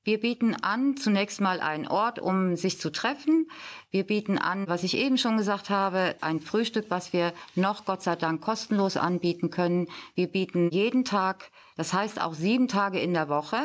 Wir 0.05 0.21
bieten 0.21 0.55
an, 0.55 0.97
zunächst 0.97 1.41
mal 1.41 1.61
einen 1.61 1.87
Ort, 1.87 2.19
um 2.19 2.57
sich 2.57 2.81
zu 2.81 2.91
treffen. 2.91 3.51
Wir 3.91 4.05
bieten 4.05 4.39
an, 4.39 4.67
was 4.69 4.83
ich 4.83 4.97
eben 4.97 5.19
schon 5.19 5.37
gesagt 5.37 5.71
habe, 5.71 6.15
ein 6.21 6.41
Frühstück, 6.41 6.87
was 6.89 7.13
wir 7.13 7.33
noch 7.55 7.85
Gott 7.85 8.03
sei 8.03 8.17
Dank 8.17 8.41
kostenlos 8.41 8.97
anbieten 8.97 9.51
können. 9.51 9.89
Wir 10.15 10.29
bieten 10.29 10.71
jeden 10.71 11.05
Tag, 11.05 11.51
das 11.77 11.93
heißt 11.93 12.21
auch 12.21 12.35
sieben 12.35 12.69
Tage 12.69 13.01
in 13.01 13.13
der 13.13 13.29
Woche, 13.29 13.61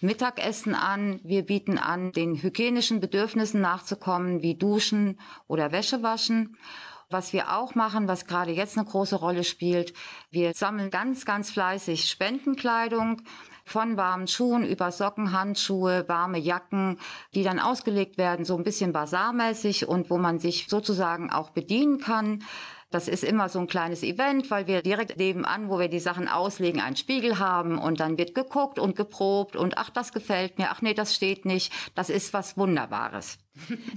Mittagessen 0.00 0.74
an. 0.74 1.20
Wir 1.24 1.42
bieten 1.42 1.78
an, 1.78 2.12
den 2.12 2.42
hygienischen 2.42 3.00
Bedürfnissen 3.00 3.60
nachzukommen, 3.60 4.42
wie 4.42 4.56
Duschen 4.56 5.18
oder 5.46 5.72
Wäsche 5.72 6.02
waschen. 6.02 6.56
Was 7.10 7.32
wir 7.32 7.56
auch 7.56 7.74
machen, 7.74 8.06
was 8.06 8.26
gerade 8.26 8.50
jetzt 8.50 8.76
eine 8.76 8.86
große 8.86 9.16
Rolle 9.16 9.42
spielt, 9.42 9.94
wir 10.30 10.52
sammeln 10.52 10.90
ganz, 10.90 11.24
ganz 11.24 11.50
fleißig 11.50 12.04
Spendenkleidung 12.04 13.22
von 13.68 13.96
warmen 13.96 14.26
Schuhen 14.26 14.64
über 14.64 14.90
Socken, 14.90 15.32
Handschuhe, 15.32 16.08
warme 16.08 16.38
Jacken, 16.38 16.98
die 17.34 17.42
dann 17.42 17.58
ausgelegt 17.60 18.18
werden, 18.18 18.44
so 18.44 18.56
ein 18.56 18.64
bisschen 18.64 18.92
basarmäßig 18.92 19.88
und 19.88 20.10
wo 20.10 20.18
man 20.18 20.38
sich 20.38 20.66
sozusagen 20.68 21.30
auch 21.30 21.50
bedienen 21.50 21.98
kann. 21.98 22.42
Das 22.90 23.06
ist 23.06 23.22
immer 23.22 23.50
so 23.50 23.58
ein 23.58 23.66
kleines 23.66 24.02
Event, 24.02 24.50
weil 24.50 24.66
wir 24.66 24.80
direkt 24.80 25.18
nebenan, 25.18 25.68
wo 25.68 25.78
wir 25.78 25.88
die 25.88 25.98
Sachen 26.00 26.26
auslegen, 26.26 26.80
einen 26.80 26.96
Spiegel 26.96 27.38
haben 27.38 27.76
und 27.76 28.00
dann 28.00 28.16
wird 28.16 28.34
geguckt 28.34 28.78
und 28.78 28.96
geprobt 28.96 29.56
und 29.56 29.76
ach, 29.76 29.90
das 29.90 30.12
gefällt 30.12 30.58
mir, 30.58 30.70
ach 30.70 30.80
nee, 30.80 30.94
das 30.94 31.14
steht 31.14 31.44
nicht. 31.44 31.70
Das 31.94 32.08
ist 32.08 32.32
was 32.32 32.56
Wunderbares. 32.56 33.38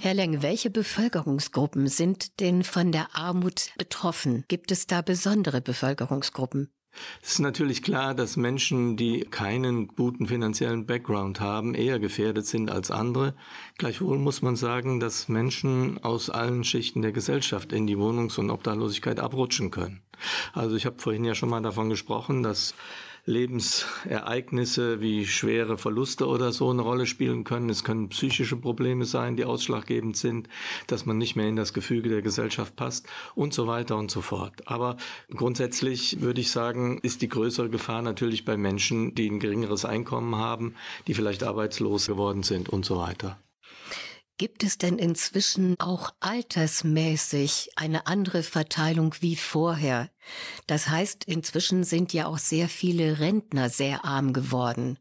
Herr 0.01 0.13
Leng, 0.13 0.41
welche 0.41 0.69
Bevölkerungsgruppen 0.69 1.87
sind 1.87 2.41
denn 2.41 2.63
von 2.63 2.91
der 2.91 3.15
Armut 3.15 3.69
betroffen? 3.77 4.43
Gibt 4.49 4.71
es 4.71 4.87
da 4.87 5.01
besondere 5.01 5.61
Bevölkerungsgruppen? 5.61 6.73
Es 7.21 7.33
ist 7.33 7.39
natürlich 7.39 7.83
klar, 7.83 8.13
dass 8.13 8.37
Menschen, 8.37 8.97
die 8.97 9.21
keinen 9.21 9.87
guten 9.87 10.27
finanziellen 10.27 10.85
Background 10.85 11.39
haben, 11.39 11.73
eher 11.73 11.99
gefährdet 11.99 12.45
sind 12.45 12.69
als 12.69 12.91
andere. 12.91 13.33
Gleichwohl 13.77 14.17
muss 14.17 14.41
man 14.41 14.55
sagen, 14.55 14.99
dass 14.99 15.29
Menschen 15.29 16.03
aus 16.03 16.29
allen 16.29 16.63
Schichten 16.63 17.01
der 17.01 17.11
Gesellschaft 17.11 17.71
in 17.71 17.87
die 17.87 17.97
Wohnungs- 17.97 18.37
und 18.37 18.49
Obdachlosigkeit 18.49 19.19
abrutschen 19.19 19.71
können. 19.71 20.01
Also 20.53 20.75
ich 20.75 20.85
habe 20.85 20.99
vorhin 20.99 21.25
ja 21.25 21.35
schon 21.35 21.49
mal 21.49 21.61
davon 21.61 21.89
gesprochen, 21.89 22.43
dass 22.43 22.75
Lebensereignisse 23.25 25.01
wie 25.01 25.25
schwere 25.25 25.77
Verluste 25.77 26.27
oder 26.27 26.51
so 26.51 26.69
eine 26.69 26.81
Rolle 26.81 27.05
spielen 27.05 27.43
können. 27.43 27.69
Es 27.69 27.83
können 27.83 28.09
psychische 28.09 28.55
Probleme 28.55 29.05
sein, 29.05 29.35
die 29.35 29.45
ausschlaggebend 29.45 30.17
sind, 30.17 30.49
dass 30.87 31.05
man 31.05 31.17
nicht 31.17 31.35
mehr 31.35 31.47
in 31.47 31.55
das 31.55 31.73
Gefüge 31.73 32.09
der 32.09 32.21
Gesellschaft 32.21 32.75
passt 32.75 33.07
und 33.35 33.53
so 33.53 33.67
weiter 33.67 33.97
und 33.97 34.09
so 34.09 34.21
fort. 34.21 34.67
Aber 34.67 34.97
grundsätzlich 35.29 36.21
würde 36.21 36.41
ich 36.41 36.51
sagen, 36.51 36.99
ist 37.03 37.21
die 37.21 37.29
größere 37.29 37.69
Gefahr 37.69 38.01
natürlich 38.01 38.45
bei 38.45 38.57
Menschen, 38.57 39.13
die 39.13 39.29
ein 39.29 39.39
geringeres 39.39 39.85
Einkommen 39.85 40.35
haben, 40.35 40.75
die 41.07 41.13
vielleicht 41.13 41.43
arbeitslos 41.43 42.07
geworden 42.07 42.43
sind 42.43 42.69
und 42.69 42.85
so 42.85 42.97
weiter. 42.97 43.37
Gibt 44.41 44.63
es 44.63 44.79
denn 44.79 44.97
inzwischen 44.97 45.79
auch 45.79 46.15
altersmäßig 46.19 47.73
eine 47.75 48.07
andere 48.07 48.41
Verteilung 48.41 49.13
wie 49.19 49.35
vorher? 49.35 50.09
Das 50.65 50.89
heißt, 50.89 51.25
inzwischen 51.25 51.83
sind 51.83 52.11
ja 52.11 52.25
auch 52.25 52.39
sehr 52.39 52.67
viele 52.67 53.19
Rentner 53.19 53.69
sehr 53.69 54.03
arm 54.03 54.33
geworden. 54.33 54.97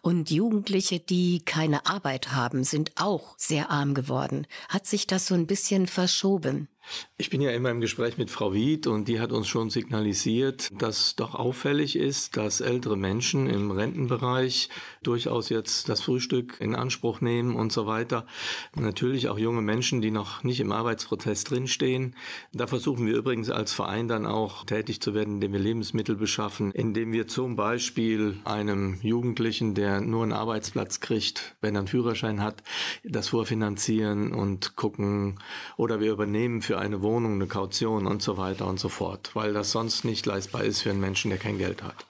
Und 0.00 0.30
Jugendliche, 0.30 1.00
die 1.00 1.44
keine 1.44 1.86
Arbeit 1.86 2.30
haben, 2.30 2.62
sind 2.62 2.92
auch 2.94 3.34
sehr 3.36 3.68
arm 3.68 3.94
geworden. 3.94 4.46
Hat 4.68 4.86
sich 4.86 5.08
das 5.08 5.26
so 5.26 5.34
ein 5.34 5.48
bisschen 5.48 5.88
verschoben? 5.88 6.68
Ich 7.16 7.30
bin 7.30 7.40
ja 7.40 7.50
immer 7.50 7.70
im 7.70 7.80
Gespräch 7.80 8.18
mit 8.18 8.30
Frau 8.30 8.52
Wied 8.52 8.86
und 8.86 9.08
die 9.08 9.20
hat 9.20 9.32
uns 9.32 9.48
schon 9.48 9.70
signalisiert, 9.70 10.70
dass 10.80 11.16
doch 11.16 11.34
auffällig 11.34 11.96
ist, 11.96 12.36
dass 12.36 12.60
ältere 12.60 12.96
Menschen 12.96 13.48
im 13.48 13.70
Rentenbereich 13.70 14.68
durchaus 15.02 15.48
jetzt 15.48 15.88
das 15.88 16.02
Frühstück 16.02 16.56
in 16.60 16.74
Anspruch 16.74 17.20
nehmen 17.20 17.56
und 17.56 17.72
so 17.72 17.86
weiter. 17.86 18.26
Natürlich 18.74 19.28
auch 19.28 19.38
junge 19.38 19.62
Menschen, 19.62 20.02
die 20.02 20.10
noch 20.10 20.42
nicht 20.42 20.60
im 20.60 20.72
Arbeitsprozess 20.72 21.44
drinstehen. 21.44 22.16
Da 22.52 22.66
versuchen 22.66 23.06
wir 23.06 23.16
übrigens 23.16 23.50
als 23.50 23.72
Verein 23.72 24.08
dann 24.08 24.26
auch 24.26 24.64
tätig 24.64 25.00
zu 25.00 25.14
werden, 25.14 25.34
indem 25.34 25.52
wir 25.52 25.60
Lebensmittel 25.60 26.16
beschaffen, 26.16 26.72
indem 26.72 27.12
wir 27.12 27.28
zum 27.28 27.56
Beispiel 27.56 28.38
einem 28.44 28.98
Jugendlichen, 29.02 29.74
der 29.74 30.00
nur 30.00 30.22
einen 30.22 30.32
Arbeitsplatz 30.32 31.00
kriegt, 31.00 31.56
wenn 31.60 31.76
er 31.76 31.80
einen 31.80 31.88
Führerschein 31.88 32.42
hat, 32.42 32.62
das 33.04 33.28
vorfinanzieren 33.28 34.32
und 34.32 34.76
gucken 34.76 35.40
oder 35.76 36.00
wir 36.00 36.12
übernehmen 36.12 36.60
für 36.62 36.73
eine 36.78 37.02
Wohnung 37.02 37.34
eine 37.34 37.46
Kaution 37.46 38.06
und 38.06 38.22
so 38.22 38.36
weiter 38.36 38.66
und 38.66 38.80
so 38.80 38.88
fort, 38.88 39.30
weil 39.34 39.52
das 39.52 39.70
sonst 39.70 40.04
nicht 40.04 40.26
leistbar 40.26 40.64
ist 40.64 40.82
für 40.82 40.90
einen 40.90 41.00
Menschen, 41.00 41.30
der 41.30 41.38
kein 41.38 41.58
Geld 41.58 41.82
hat. 41.82 42.06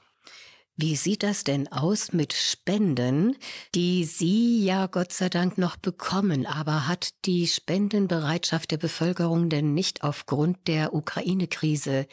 Wie 0.76 0.96
sieht 0.96 1.22
das 1.22 1.44
denn 1.44 1.70
aus 1.70 2.12
mit 2.12 2.32
Spenden, 2.32 3.36
die 3.76 4.02
Sie 4.02 4.64
ja 4.64 4.88
Gott 4.88 5.12
sei 5.12 5.28
Dank 5.28 5.56
noch 5.56 5.76
bekommen, 5.76 6.46
aber 6.46 6.88
hat 6.88 7.10
die 7.26 7.46
Spendenbereitschaft 7.46 8.72
der 8.72 8.78
Bevölkerung 8.78 9.48
denn 9.48 9.72
nicht 9.72 10.02
aufgrund 10.02 10.66
der 10.66 10.92
Ukraine-Krise 10.92 12.08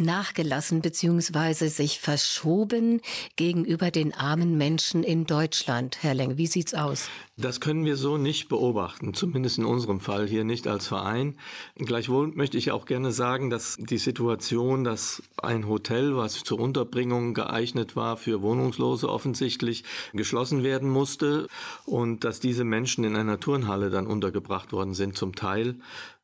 nachgelassen 0.00 0.80
bzw. 0.80 1.68
sich 1.68 2.00
verschoben 2.00 3.00
gegenüber 3.36 3.90
den 3.90 4.14
armen 4.14 4.56
Menschen 4.56 5.02
in 5.02 5.26
Deutschland? 5.26 5.98
Herr 6.02 6.14
Leng, 6.14 6.36
wie 6.36 6.46
sieht's 6.46 6.74
aus? 6.74 7.08
Das 7.40 7.60
können 7.60 7.84
wir 7.84 7.96
so 7.96 8.16
nicht 8.16 8.48
beobachten, 8.48 9.14
zumindest 9.14 9.58
in 9.58 9.64
unserem 9.64 10.00
Fall 10.00 10.26
hier 10.26 10.42
nicht 10.42 10.66
als 10.66 10.88
Verein. 10.88 11.36
Gleichwohl 11.76 12.28
möchte 12.28 12.58
ich 12.58 12.72
auch 12.72 12.84
gerne 12.84 13.12
sagen, 13.12 13.48
dass 13.48 13.76
die 13.78 13.98
Situation, 13.98 14.82
dass 14.82 15.22
ein 15.36 15.68
Hotel, 15.68 16.16
was 16.16 16.42
zur 16.42 16.58
Unterbringung 16.58 17.34
geeignet 17.34 17.94
war 17.94 18.16
für 18.16 18.42
Wohnungslose 18.42 19.08
offensichtlich, 19.08 19.84
geschlossen 20.14 20.64
werden 20.64 20.90
musste 20.90 21.46
und 21.84 22.24
dass 22.24 22.40
diese 22.40 22.64
Menschen 22.64 23.04
in 23.04 23.14
einer 23.14 23.38
Turnhalle 23.38 23.90
dann 23.90 24.08
untergebracht 24.08 24.72
worden 24.72 24.94
sind 24.94 25.16
zum 25.16 25.36
Teil. 25.36 25.76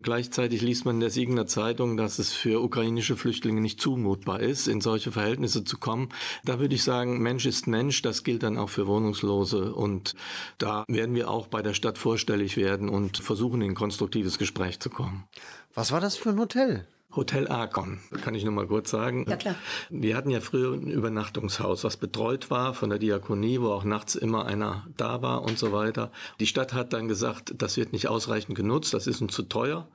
Gleichzeitig 0.05 0.61
liest 0.61 0.85
man 0.85 0.97
in 0.97 1.01
der 1.01 1.09
Siegener 1.09 1.47
Zeitung, 1.47 1.97
dass 1.97 2.19
es 2.19 2.35
für 2.35 2.63
ukrainische 2.63 3.17
Flüchtlinge 3.17 3.63
nicht 3.63 3.81
zumutbar 3.81 4.41
ist, 4.41 4.69
in 4.69 4.83
solche 4.83 5.13
Verhältnisse 5.13 5.65
zu 5.65 5.79
kommen. 5.79 6.11
Da 6.45 6.61
würde 6.61 6.75
ich 6.75 6.85
sagen, 6.85 7.23
Mensch 7.23 7.47
ist 7.47 7.67
Mensch, 7.67 8.03
das 8.03 8.23
gilt 8.23 8.43
dann 8.43 8.59
auch 8.59 8.69
für 8.69 8.87
Wohnungslose 8.87 9.75
und 9.75 10.15
da 10.59 10.85
werden 10.89 11.15
wir 11.15 11.31
auch 11.31 11.47
bei 11.47 11.63
der 11.63 11.73
Stadt 11.73 11.97
vorstellig 11.97 12.59
werden 12.59 12.91
und 12.91 13.17
versuchen, 13.17 13.63
in 13.63 13.71
ein 13.71 13.75
konstruktives 13.75 14.37
Gespräch 14.37 14.79
zu 14.79 14.91
kommen. 14.91 15.25
Was 15.73 15.91
war 15.91 16.01
das 16.01 16.17
für 16.17 16.29
ein 16.29 16.39
Hotel? 16.39 16.87
Hotel 17.17 17.49
Arkon, 17.49 18.01
kann 18.23 18.35
ich 18.35 18.45
nur 18.45 18.53
mal 18.53 18.67
kurz 18.67 18.91
sagen. 18.91 19.25
Ja, 19.29 19.37
klar. 19.37 19.55
Wir 19.91 20.17
hatten 20.17 20.31
ja 20.31 20.41
früher 20.41 20.73
ein 20.73 20.89
Übernachtungshaus, 20.89 21.85
was 21.85 21.97
betreut 21.97 22.51
war 22.51 22.75
von 22.75 22.91
der 22.91 22.99
Diakonie, 22.99 23.61
wo 23.61 23.69
auch 23.69 23.85
nachts 23.85 24.15
immer 24.15 24.47
einer 24.47 24.87
da 24.97 25.23
war 25.23 25.43
und 25.43 25.59
so 25.59 25.73
weiter. 25.73 26.11
Die 26.41 26.47
Stadt 26.47 26.75
hat 26.75 26.93
dann 26.93 27.09
gesagt, 27.09 27.55
das 27.59 27.77
wird 27.77 27.93
nicht 27.93 28.09
ausreichend 28.09 28.57
genutzt, 28.57 28.95
das 28.95 29.07
ist 29.07 29.21
uns 29.21 29.33
zu 29.33 29.43
teuer. 29.43 29.87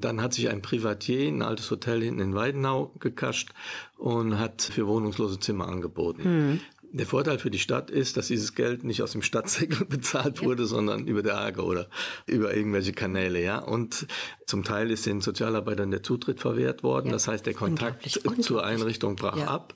Dann 0.00 0.20
hat 0.20 0.34
sich 0.34 0.48
ein 0.48 0.60
Privatier, 0.62 1.28
ein 1.28 1.42
altes 1.42 1.70
Hotel 1.70 2.02
hinten 2.02 2.20
in 2.20 2.34
Weidenau 2.34 2.90
gekascht 2.98 3.50
und 3.96 4.38
hat 4.38 4.62
für 4.62 4.86
wohnungslose 4.86 5.38
Zimmer 5.38 5.68
angeboten. 5.68 6.60
Der 6.96 7.06
Vorteil 7.06 7.40
für 7.40 7.50
die 7.50 7.58
Stadt 7.58 7.90
ist, 7.90 8.16
dass 8.16 8.28
dieses 8.28 8.54
Geld 8.54 8.84
nicht 8.84 9.02
aus 9.02 9.10
dem 9.10 9.22
Stadtsäckel 9.22 9.84
bezahlt 9.88 10.42
wurde, 10.44 10.64
sondern 10.64 11.08
über 11.08 11.24
der 11.24 11.36
AGE 11.38 11.64
oder 11.64 11.88
über 12.26 12.54
irgendwelche 12.54 12.92
Kanäle, 12.92 13.42
ja. 13.42 13.58
Und 13.58 14.06
zum 14.46 14.62
Teil 14.62 14.92
ist 14.92 15.04
den 15.04 15.20
Sozialarbeitern 15.20 15.90
der 15.90 16.04
Zutritt 16.04 16.38
verwehrt 16.38 16.84
worden. 16.84 17.10
Das 17.10 17.26
heißt, 17.26 17.46
der 17.46 17.54
Kontakt 17.54 18.04
Unglaublich, 18.04 18.22
zur 18.44 18.56
unglaublich. 18.58 18.80
Einrichtung 18.80 19.16
brach 19.16 19.36
Ja, 19.36 19.46
ab. 19.48 19.74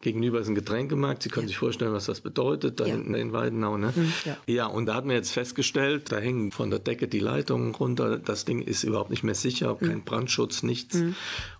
Ja. 0.00 0.04
Gegenüber 0.10 0.40
ist 0.40 0.48
ein 0.48 0.54
Getränkemarkt. 0.54 1.22
Sie 1.22 1.28
können 1.28 1.46
sich 1.48 1.58
vorstellen, 1.58 1.92
was 1.92 2.06
das 2.06 2.20
bedeutet, 2.20 2.80
da 2.80 2.86
Ja. 2.86 2.94
hinten 2.94 3.14
in 3.14 3.32
Weidenau. 3.32 3.76
Ne? 3.76 3.92
ja. 4.24 4.36
ja, 4.46 4.66
und 4.66 4.86
da 4.86 4.94
hat 4.94 5.04
man 5.04 5.14
jetzt 5.14 5.30
festgestellt, 5.32 6.10
da 6.10 6.18
hängen 6.18 6.52
von 6.52 6.70
der 6.70 6.78
Decke 6.78 7.06
die 7.08 7.18
Leitungen 7.20 7.74
runter. 7.74 8.18
Das 8.18 8.44
Ding 8.44 8.62
ist 8.62 8.82
überhaupt 8.84 9.10
nicht 9.10 9.22
mehr 9.24 9.34
sicher, 9.34 9.76
kein 9.78 10.02
Brandschutz, 10.02 10.62
nichts. 10.62 10.98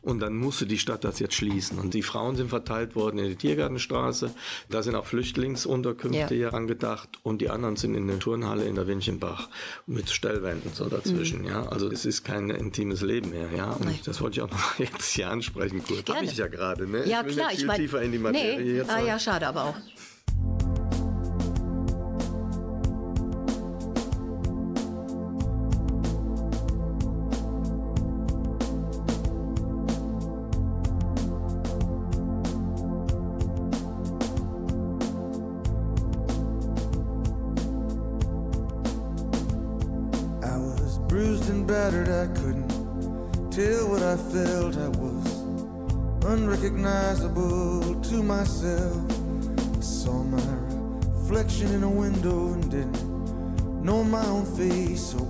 Und 0.03 0.21
dann 0.21 0.37
musste 0.37 0.67
die 0.67 0.79
Stadt 0.79 1.05
das 1.05 1.19
jetzt 1.19 1.35
schließen. 1.35 1.79
Und 1.79 1.93
die 1.95 2.03
Frauen 2.03 2.37
sind 2.37 2.49
verteilt 2.49 2.95
worden 2.97 3.19
in 3.19 3.29
die 3.29 3.37
Tiergartenstraße. 3.37 4.31
Da 4.71 4.83
sind 4.83 4.95
auch 4.95 5.05
Flüchtlingsunterkünfte 5.07 6.19
Ja. 6.35 6.49
hier 6.51 6.55
angedacht. 6.55 7.09
Und 7.23 7.41
die 7.41 7.51
anderen 7.51 7.77
sind 7.77 7.95
in 7.95 8.07
der 8.09 8.19
Turnhalle 8.19 8.65
in 8.65 8.75
der 8.75 8.87
Winchenbach 8.87 9.49
mit 9.87 10.11
Stellwänden 10.11 10.73
so 10.73 10.87
dazwischen. 10.89 11.45
Ja, 11.45 11.67
also 11.69 11.89
es 11.91 12.05
ist 12.07 12.25
kein 12.25 12.51
intimes 12.51 13.03
Leben 13.03 13.31
mehr. 13.31 13.49
Ja, 13.57 13.73
und 13.73 13.85
Nein. 13.85 13.99
das 14.05 14.21
wollte 14.21 14.39
ich 14.39 14.43
auch 14.43 14.51
noch 14.51 14.79
jetzt 14.79 15.13
hier 15.13 15.29
ansprechen. 15.31 15.83
Kurz. 15.87 16.09
Habe 16.09 16.25
ich 16.25 16.37
ja 16.37 16.47
gerade. 16.47 16.87
Ne? 16.89 17.07
Ja, 17.07 17.23
ich 17.27 17.35
klar, 17.37 17.51
ich 17.53 17.65
meine. 17.67 17.79
tiefer 17.83 18.01
in 18.03 18.13
die 18.13 18.19
Eller 18.37 18.85
Nej, 18.85 18.85
ja, 18.89 19.01
jag 19.01 19.21
kör 19.21 19.41
där. 19.41 19.75
I 42.21 42.27
couldn't 42.35 43.51
tell 43.51 43.89
what 43.89 44.03
I 44.03 44.17
felt. 44.17 44.77
I 44.77 44.89
was 44.89 45.10
unrecognizable 46.31 48.01
to 48.03 48.23
myself. 48.23 49.03
I 49.77 49.81
saw 49.81 50.23
my 50.23 50.41
reflection 51.09 51.75
in 51.75 51.83
a 51.83 51.91
window 51.91 52.53
and 52.53 52.71
didn't 52.71 53.83
know 53.83 54.05
my 54.05 54.25
own 54.27 54.47
face. 54.57 55.15
Oh, 55.19 55.30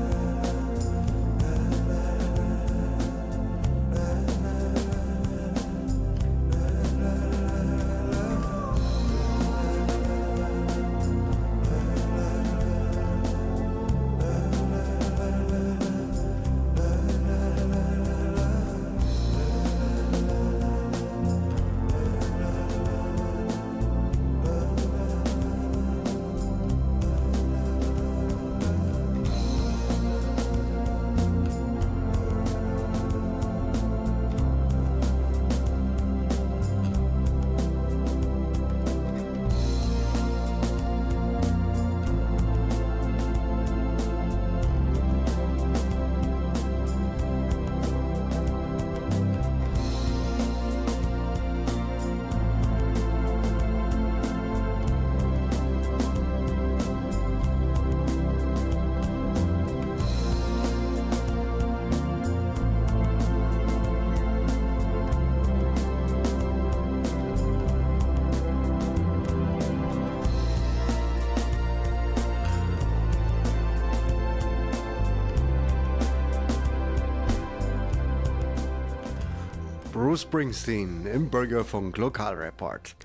Springsteen 80.31 81.05
im 81.07 81.29
Bürgerfunk 81.29 81.97
Lokalreport. 81.97 82.95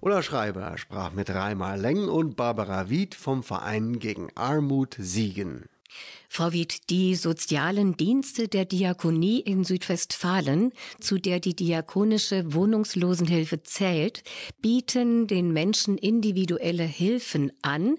Ulla 0.00 0.20
Schreiber 0.20 0.76
sprach 0.76 1.12
mit 1.12 1.30
Reimer 1.30 1.76
Leng 1.76 2.08
und 2.08 2.34
Barbara 2.34 2.90
Wied 2.90 3.14
vom 3.14 3.44
Verein 3.44 4.00
gegen 4.00 4.30
Armut 4.34 4.96
Siegen. 4.98 5.66
Frau 6.28 6.50
Wied, 6.50 6.90
die 6.90 7.14
sozialen 7.14 7.96
Dienste 7.96 8.48
der 8.48 8.64
Diakonie 8.64 9.38
in 9.38 9.62
Südwestfalen, 9.62 10.72
zu 10.98 11.18
der 11.18 11.38
die 11.38 11.54
diakonische 11.54 12.52
Wohnungslosenhilfe 12.52 13.62
zählt, 13.62 14.24
bieten 14.60 15.28
den 15.28 15.52
Menschen 15.52 15.96
individuelle 15.96 16.82
Hilfen 16.82 17.52
an, 17.62 17.94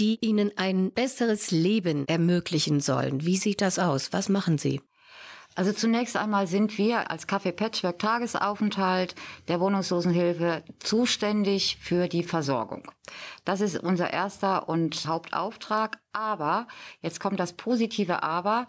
die 0.00 0.18
ihnen 0.22 0.50
ein 0.56 0.90
besseres 0.90 1.52
Leben 1.52 2.04
ermöglichen 2.08 2.80
sollen. 2.80 3.24
Wie 3.24 3.36
sieht 3.36 3.60
das 3.60 3.78
aus? 3.78 4.12
Was 4.12 4.28
machen 4.28 4.58
Sie? 4.58 4.80
Also 5.56 5.72
zunächst 5.72 6.16
einmal 6.16 6.48
sind 6.48 6.78
wir 6.78 7.10
als 7.10 7.28
Café 7.28 7.52
Patchwork 7.52 8.00
Tagesaufenthalt 8.00 9.14
der 9.46 9.60
Wohnungslosenhilfe 9.60 10.64
zuständig 10.80 11.78
für 11.80 12.08
die 12.08 12.24
Versorgung. 12.24 12.90
Das 13.44 13.60
ist 13.60 13.76
unser 13.76 14.12
erster 14.12 14.68
und 14.68 15.06
Hauptauftrag. 15.06 15.98
Aber, 16.12 16.66
jetzt 17.02 17.20
kommt 17.20 17.38
das 17.38 17.52
positive 17.52 18.22
Aber, 18.24 18.66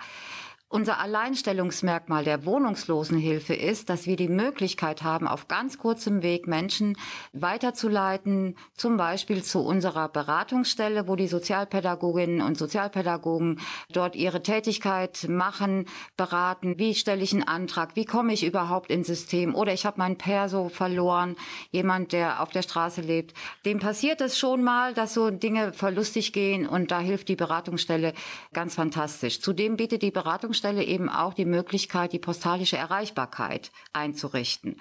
unser 0.67 0.99
Alleinstellungsmerkmal 0.99 2.23
der 2.23 2.43
Wohnungslosenhilfe 2.43 3.53
ist, 3.53 3.89
dass 3.89 4.07
wir 4.07 4.15
die 4.15 4.27
Möglichkeit 4.27 5.03
haben, 5.03 5.27
auf 5.27 5.47
ganz 5.47 5.77
kurzem 5.77 6.23
Weg 6.23 6.47
Menschen 6.47 6.97
weiterzuleiten, 7.33 8.57
zum 8.73 8.97
Beispiel 8.97 9.43
zu 9.43 9.59
unserer 9.59 10.09
Beratungsstelle, 10.09 11.07
wo 11.07 11.15
die 11.15 11.27
Sozialpädagoginnen 11.27 12.41
und 12.41 12.57
Sozialpädagogen 12.57 13.61
dort 13.91 14.15
ihre 14.15 14.41
Tätigkeit 14.41 15.27
machen, 15.29 15.85
beraten, 16.17 16.79
wie 16.79 16.95
stelle 16.95 17.21
ich 17.21 17.31
einen 17.31 17.43
Antrag, 17.43 17.95
wie 17.95 18.05
komme 18.05 18.33
ich 18.33 18.43
überhaupt 18.43 18.89
ins 18.89 19.07
System 19.07 19.53
oder 19.53 19.71
ich 19.71 19.85
habe 19.85 19.99
mein 19.99 20.17
Perso 20.17 20.69
verloren, 20.69 21.35
jemand, 21.71 22.11
der 22.11 22.41
auf 22.41 22.49
der 22.49 22.63
Straße 22.63 23.01
lebt. 23.01 23.35
Dem 23.65 23.79
passiert 23.79 24.19
es 24.19 24.39
schon 24.39 24.63
mal, 24.63 24.95
dass 24.95 25.13
so 25.13 25.29
Dinge 25.29 25.73
verlustig 25.73 26.33
gehen 26.33 26.67
und 26.67 26.89
da 26.89 26.99
hilft 26.99 27.29
die 27.29 27.35
Beratungsstelle 27.35 28.13
ganz 28.51 28.73
fantastisch. 28.73 29.41
Zudem 29.41 29.77
bietet 29.77 30.01
die 30.01 30.11
Beratungsstelle 30.11 30.54
eben 30.63 31.09
auch 31.09 31.33
die 31.33 31.45
Möglichkeit, 31.45 32.13
die 32.13 32.19
postalische 32.19 32.77
Erreichbarkeit 32.77 33.71
einzurichten. 33.93 34.77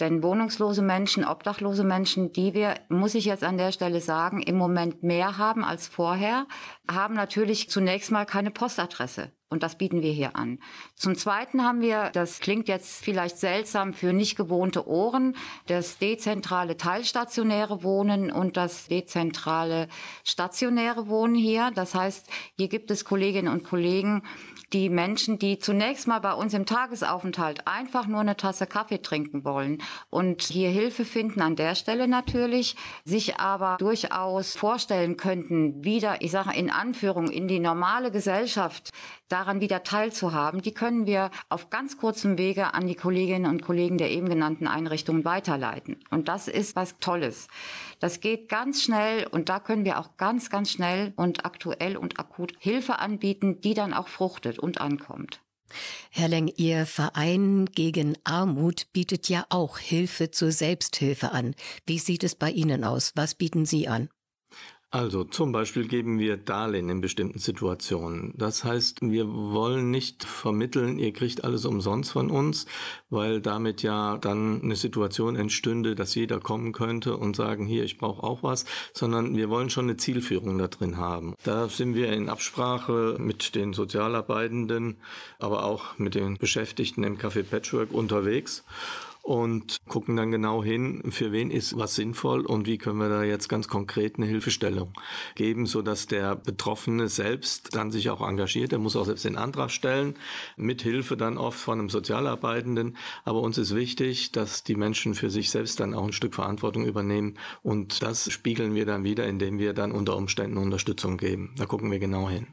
Denn 0.00 0.22
wohnungslose 0.22 0.80
Menschen, 0.80 1.26
obdachlose 1.26 1.84
Menschen, 1.84 2.32
die 2.32 2.54
wir, 2.54 2.74
muss 2.88 3.14
ich 3.14 3.26
jetzt 3.26 3.44
an 3.44 3.58
der 3.58 3.70
Stelle 3.70 4.00
sagen, 4.00 4.40
im 4.40 4.56
Moment 4.56 5.02
mehr 5.02 5.36
haben 5.36 5.62
als 5.62 5.88
vorher, 5.88 6.46
haben 6.90 7.14
natürlich 7.14 7.68
zunächst 7.68 8.10
mal 8.10 8.24
keine 8.24 8.50
Postadresse. 8.50 9.30
Und 9.50 9.64
das 9.64 9.76
bieten 9.76 10.00
wir 10.00 10.12
hier 10.12 10.36
an. 10.36 10.60
Zum 10.94 11.16
Zweiten 11.16 11.64
haben 11.64 11.80
wir, 11.80 12.10
das 12.10 12.38
klingt 12.38 12.68
jetzt 12.68 13.04
vielleicht 13.04 13.36
seltsam 13.36 13.92
für 13.92 14.12
nicht 14.12 14.36
gewohnte 14.36 14.86
Ohren, 14.86 15.36
das 15.66 15.98
dezentrale 15.98 16.76
teilstationäre 16.76 17.82
Wohnen 17.82 18.30
und 18.30 18.56
das 18.56 18.86
dezentrale 18.86 19.88
stationäre 20.24 21.08
Wohnen 21.08 21.34
hier. 21.34 21.72
Das 21.74 21.96
heißt, 21.96 22.28
hier 22.56 22.68
gibt 22.68 22.92
es 22.92 23.04
Kolleginnen 23.04 23.52
und 23.52 23.64
Kollegen, 23.64 24.22
die 24.72 24.88
Menschen, 24.88 25.38
die 25.38 25.58
zunächst 25.58 26.06
mal 26.06 26.20
bei 26.20 26.32
uns 26.32 26.54
im 26.54 26.66
Tagesaufenthalt 26.66 27.66
einfach 27.66 28.06
nur 28.06 28.20
eine 28.20 28.36
Tasse 28.36 28.66
Kaffee 28.66 29.02
trinken 29.02 29.44
wollen 29.44 29.82
und 30.10 30.42
hier 30.42 30.70
Hilfe 30.70 31.04
finden 31.04 31.42
an 31.42 31.56
der 31.56 31.74
Stelle 31.74 32.06
natürlich, 32.06 32.76
sich 33.04 33.38
aber 33.38 33.76
durchaus 33.78 34.56
vorstellen 34.56 35.16
könnten, 35.16 35.84
wieder, 35.84 36.22
ich 36.22 36.30
sage 36.30 36.56
in 36.56 36.70
Anführung, 36.70 37.28
in 37.28 37.48
die 37.48 37.60
normale 37.60 38.10
Gesellschaft 38.10 38.90
daran 39.28 39.60
wieder 39.60 39.82
teilzuhaben, 39.82 40.60
die 40.60 40.72
können 40.72 41.06
wir 41.06 41.30
auf 41.48 41.70
ganz 41.70 41.96
kurzem 41.96 42.36
Wege 42.38 42.74
an 42.74 42.86
die 42.86 42.94
Kolleginnen 42.94 43.50
und 43.50 43.62
Kollegen 43.62 43.98
der 43.98 44.10
eben 44.10 44.28
genannten 44.28 44.66
Einrichtungen 44.66 45.24
weiterleiten. 45.24 45.96
Und 46.10 46.28
das 46.28 46.48
ist 46.48 46.76
was 46.76 46.98
Tolles. 46.98 47.48
Das 48.00 48.20
geht 48.20 48.48
ganz 48.48 48.82
schnell 48.82 49.26
und 49.26 49.48
da 49.48 49.60
können 49.60 49.84
wir 49.84 49.98
auch 49.98 50.16
ganz, 50.16 50.50
ganz 50.50 50.70
schnell 50.70 51.12
und 51.16 51.44
aktuell 51.44 51.96
und 51.96 52.18
akut 52.18 52.54
Hilfe 52.58 52.98
anbieten, 52.98 53.60
die 53.60 53.74
dann 53.74 53.92
auch 53.92 54.08
fruchtet 54.08 54.58
und 54.60 54.80
ankommt. 54.80 55.40
Herr 56.10 56.28
Leng, 56.28 56.52
Ihr 56.56 56.84
Verein 56.86 57.66
gegen 57.66 58.18
Armut 58.24 58.92
bietet 58.92 59.28
ja 59.28 59.46
auch 59.50 59.78
Hilfe 59.78 60.30
zur 60.30 60.52
Selbsthilfe 60.52 61.30
an. 61.32 61.54
Wie 61.86 61.98
sieht 61.98 62.24
es 62.24 62.34
bei 62.34 62.50
Ihnen 62.50 62.84
aus? 62.84 63.12
Was 63.14 63.34
bieten 63.34 63.66
Sie 63.66 63.88
an? 63.88 64.08
Also 64.92 65.22
zum 65.22 65.52
Beispiel 65.52 65.86
geben 65.86 66.18
wir 66.18 66.36
Darlehen 66.36 66.88
in 66.88 67.00
bestimmten 67.00 67.38
Situationen. 67.38 68.34
Das 68.36 68.64
heißt, 68.64 69.02
wir 69.02 69.28
wollen 69.28 69.92
nicht 69.92 70.24
vermitteln, 70.24 70.98
ihr 70.98 71.12
kriegt 71.12 71.44
alles 71.44 71.64
umsonst 71.64 72.10
von 72.10 72.28
uns, 72.28 72.66
weil 73.08 73.40
damit 73.40 73.84
ja 73.84 74.18
dann 74.18 74.60
eine 74.62 74.74
Situation 74.74 75.36
entstünde, 75.36 75.94
dass 75.94 76.16
jeder 76.16 76.40
kommen 76.40 76.72
könnte 76.72 77.16
und 77.16 77.36
sagen, 77.36 77.66
hier, 77.66 77.84
ich 77.84 77.98
brauche 77.98 78.24
auch 78.24 78.42
was, 78.42 78.64
sondern 78.92 79.36
wir 79.36 79.48
wollen 79.48 79.70
schon 79.70 79.84
eine 79.84 79.96
Zielführung 79.96 80.58
da 80.58 80.66
drin 80.66 80.96
haben. 80.96 81.36
Da 81.44 81.68
sind 81.68 81.94
wir 81.94 82.12
in 82.12 82.28
Absprache 82.28 83.14
mit 83.20 83.54
den 83.54 83.74
Sozialarbeitenden, 83.74 84.96
aber 85.38 85.66
auch 85.66 85.98
mit 85.98 86.16
den 86.16 86.36
Beschäftigten 86.36 87.04
im 87.04 87.16
Café 87.16 87.44
Patchwork 87.44 87.92
unterwegs 87.92 88.64
und 89.22 89.78
gucken 89.88 90.16
dann 90.16 90.30
genau 90.30 90.64
hin, 90.64 91.02
für 91.10 91.32
wen 91.32 91.50
ist 91.50 91.76
was 91.76 91.94
sinnvoll 91.94 92.46
und 92.46 92.66
wie 92.66 92.78
können 92.78 92.98
wir 92.98 93.08
da 93.08 93.22
jetzt 93.22 93.48
ganz 93.48 93.68
konkret 93.68 94.16
eine 94.16 94.26
Hilfestellung 94.26 94.92
geben, 95.34 95.66
so 95.66 95.82
dass 95.82 96.06
der 96.06 96.36
Betroffene 96.36 97.08
selbst 97.08 97.74
dann 97.74 97.90
sich 97.90 98.10
auch 98.10 98.26
engagiert. 98.26 98.72
Er 98.72 98.78
muss 98.78 98.96
auch 98.96 99.04
selbst 99.04 99.24
den 99.24 99.36
Antrag 99.36 99.70
stellen, 99.70 100.14
mit 100.56 100.82
Hilfe 100.82 101.16
dann 101.16 101.38
oft 101.38 101.58
von 101.58 101.78
einem 101.78 101.90
Sozialarbeitenden. 101.90 102.96
Aber 103.24 103.40
uns 103.40 103.58
ist 103.58 103.74
wichtig, 103.74 104.32
dass 104.32 104.64
die 104.64 104.74
Menschen 104.74 105.14
für 105.14 105.30
sich 105.30 105.50
selbst 105.50 105.80
dann 105.80 105.94
auch 105.94 106.04
ein 106.04 106.12
Stück 106.12 106.34
Verantwortung 106.34 106.86
übernehmen 106.86 107.38
und 107.62 108.02
das 108.02 108.30
spiegeln 108.32 108.74
wir 108.74 108.86
dann 108.86 109.04
wieder, 109.04 109.26
indem 109.26 109.58
wir 109.58 109.74
dann 109.74 109.92
unter 109.92 110.16
Umständen 110.16 110.58
Unterstützung 110.58 111.16
geben. 111.16 111.54
Da 111.56 111.66
gucken 111.66 111.90
wir 111.90 111.98
genau 111.98 112.28
hin. 112.28 112.48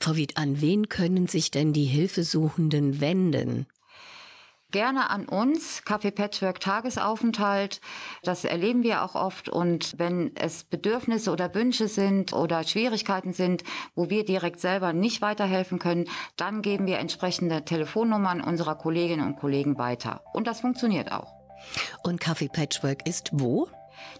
Frau 0.00 0.16
Wied, 0.16 0.36
an 0.36 0.60
wen 0.60 0.88
können 0.88 1.26
sich 1.26 1.50
denn 1.50 1.72
die 1.72 1.84
Hilfesuchenden 1.84 3.00
wenden? 3.00 3.66
Gerne 4.70 5.10
an 5.10 5.26
uns, 5.26 5.82
Café 5.84 6.10
Patchwork 6.10 6.60
Tagesaufenthalt. 6.60 7.80
Das 8.22 8.44
erleben 8.44 8.82
wir 8.82 9.02
auch 9.02 9.14
oft. 9.14 9.48
Und 9.48 9.98
wenn 9.98 10.34
es 10.36 10.64
Bedürfnisse 10.64 11.30
oder 11.30 11.54
Wünsche 11.54 11.88
sind 11.88 12.32
oder 12.32 12.64
Schwierigkeiten 12.64 13.32
sind, 13.32 13.64
wo 13.94 14.10
wir 14.10 14.24
direkt 14.24 14.60
selber 14.60 14.92
nicht 14.92 15.22
weiterhelfen 15.22 15.78
können, 15.78 16.08
dann 16.36 16.62
geben 16.62 16.86
wir 16.86 16.98
entsprechende 16.98 17.64
Telefonnummern 17.64 18.40
unserer 18.40 18.74
Kolleginnen 18.74 19.26
und 19.26 19.36
Kollegen 19.36 19.78
weiter. 19.78 20.22
Und 20.32 20.46
das 20.46 20.60
funktioniert 20.60 21.12
auch. 21.12 21.34
Und 22.02 22.22
Café 22.22 22.50
Patchwork 22.50 23.06
ist 23.06 23.30
wo? 23.32 23.68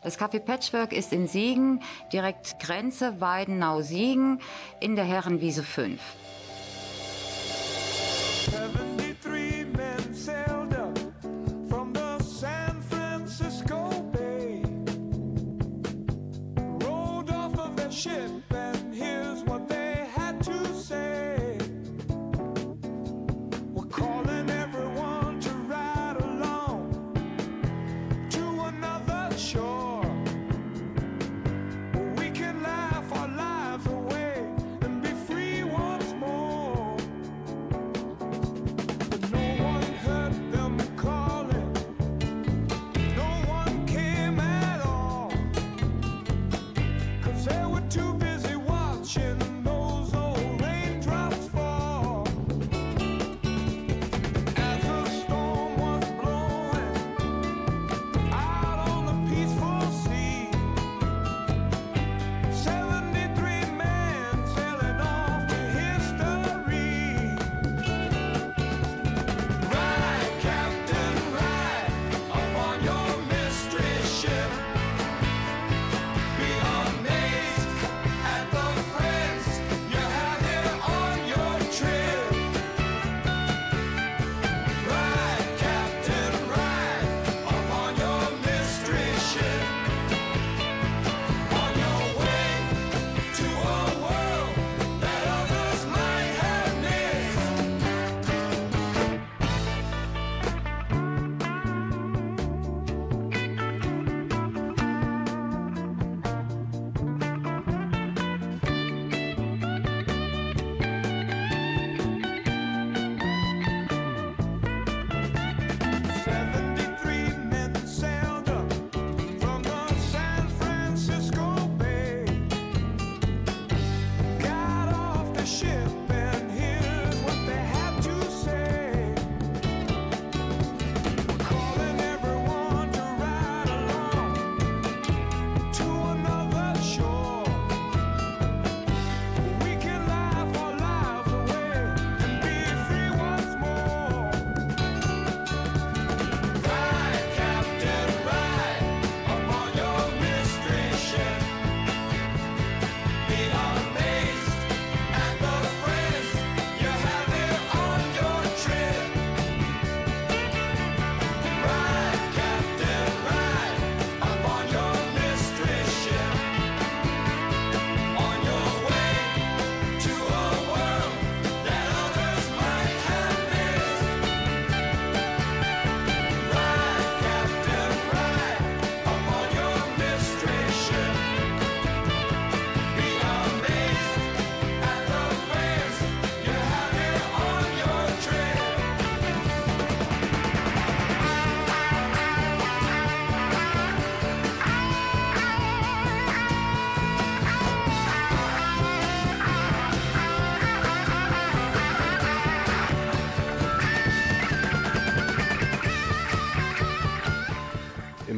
Das 0.03 0.19
Café 0.19 0.41
Patchwork 0.41 0.93
ist 0.93 1.13
in 1.13 1.29
Siegen, 1.29 1.83
direkt 2.13 2.59
Grenze 2.61 3.21
Weidenau-Siegen 3.21 4.41
in 4.81 4.97
der 4.97 5.05
Herrenwiese 5.05 5.63
5. 5.63 6.01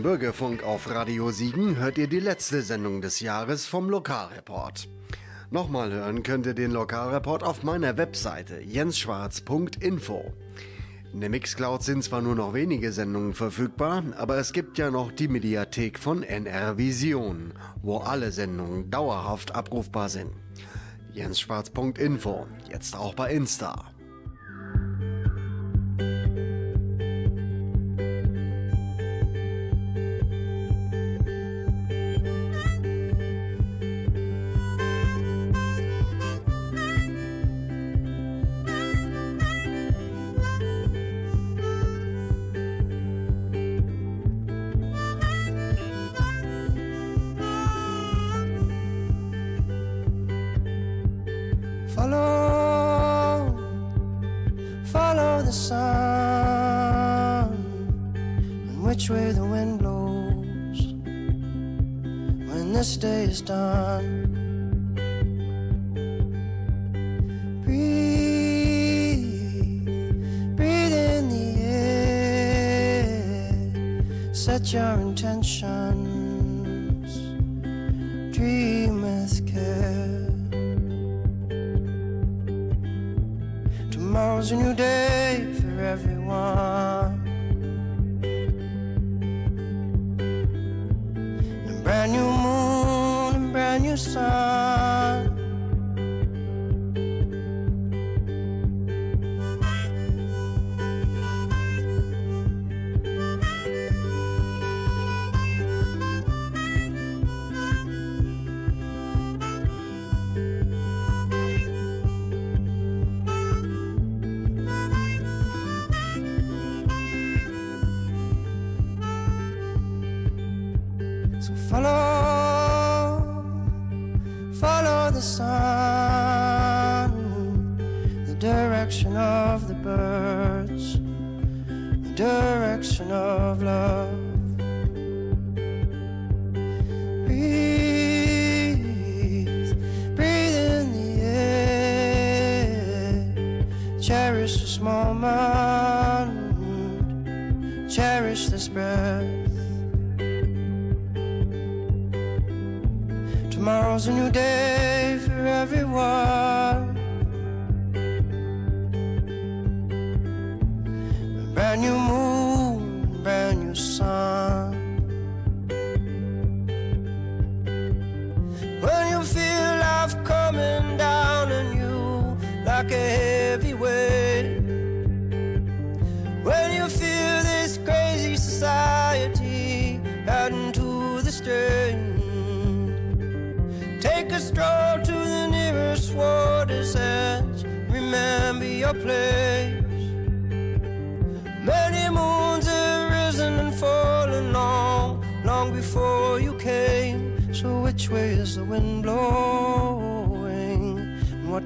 Bürgerfunk 0.02 0.62
auf 0.62 0.90
Radio 0.90 1.30
Siegen 1.30 1.76
hört 1.76 1.98
ihr 1.98 2.08
die 2.08 2.20
letzte 2.20 2.62
Sendung 2.62 3.00
des 3.00 3.20
Jahres 3.20 3.66
vom 3.66 3.88
Lokalreport. 3.88 4.88
Nochmal 5.50 5.92
hören 5.92 6.22
könnt 6.22 6.46
ihr 6.46 6.54
den 6.54 6.72
Lokalreport 6.72 7.42
auf 7.42 7.62
meiner 7.62 7.96
Webseite 7.96 8.60
jensschwarz.info. 8.60 10.32
In 11.12 11.20
der 11.20 11.30
Mixcloud 11.30 11.82
sind 11.82 12.04
zwar 12.04 12.20
nur 12.20 12.34
noch 12.34 12.54
wenige 12.54 12.92
Sendungen 12.92 13.34
verfügbar, 13.34 14.02
aber 14.16 14.36
es 14.36 14.52
gibt 14.52 14.78
ja 14.78 14.90
noch 14.90 15.10
die 15.10 15.28
Mediathek 15.28 15.98
von 15.98 16.22
NR 16.22 16.76
Vision, 16.76 17.54
wo 17.82 17.98
alle 17.98 18.30
Sendungen 18.30 18.90
dauerhaft 18.90 19.54
abrufbar 19.54 20.08
sind. 20.08 20.32
jensschwarz.info, 21.14 22.46
jetzt 22.70 22.94
auch 22.94 23.14
bei 23.14 23.32
Insta. 23.32 23.86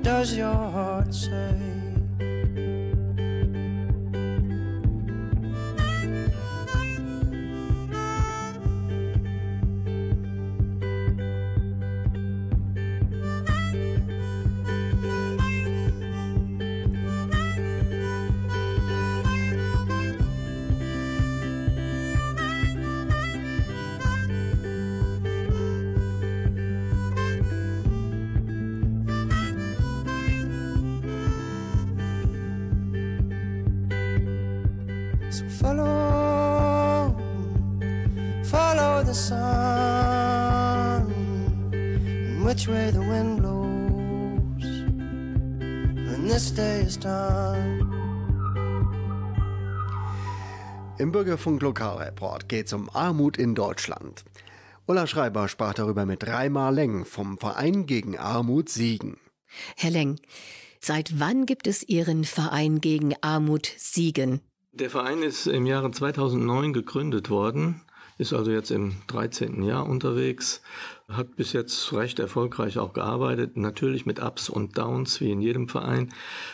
Does 0.03 0.37
your 0.37 0.53
heart 0.53 1.15
say? 1.15 1.82
Bürgerfunk 51.23 51.63
Lokalreport 51.63 52.49
geht 52.49 52.67
es 52.67 52.73
um 52.73 52.91
Armut 52.91 53.37
in 53.37 53.55
Deutschland. 53.55 54.25
Ulla 54.87 55.07
Schreiber 55.07 55.47
sprach 55.47 55.73
darüber 55.73 56.05
mit 56.05 56.27
Reimar 56.27 56.73
Leng 56.73 57.05
vom 57.05 57.39
Verein 57.39 57.87
gegen 57.87 58.19
Armut 58.19 58.69
Siegen. 58.69 59.19
Herr 59.77 59.93
Leng, 59.93 60.19
seit 60.81 61.21
wann 61.21 61.47
gibt 61.47 61.69
es 61.69 61.89
Ihren 61.89 62.25
Verein 62.25 62.81
gegen 62.81 63.15
Armut 63.21 63.73
Siegen? 63.77 64.41
Der 64.73 64.91
Verein 64.91 65.23
ist 65.23 65.47
im 65.47 65.65
Jahre 65.65 65.93
2009 65.93 66.73
gegründet 66.73 67.31
worden, 67.31 67.83
ist 68.23 68.33
also 68.33 68.51
jetzt 68.51 68.71
im 68.71 68.95
13. 69.09 69.63
Jahr 69.63 69.87
unterwegs, 69.87 70.63
hat 71.09 71.37
bis 71.37 71.53
jetzt 71.53 71.93
recht 71.93 72.19
erfolgreich 72.21 72.79
auch 72.79 72.93
gearbeitet, 72.93 73.57
natürlich 73.57 74.07
mit 74.07 74.23
Ups 74.23 74.49
und 74.49 74.79
Downs 74.79 75.21
wie 75.21 75.31
in 75.31 75.41
jedem 75.41 75.69
Verein. 75.69 76.13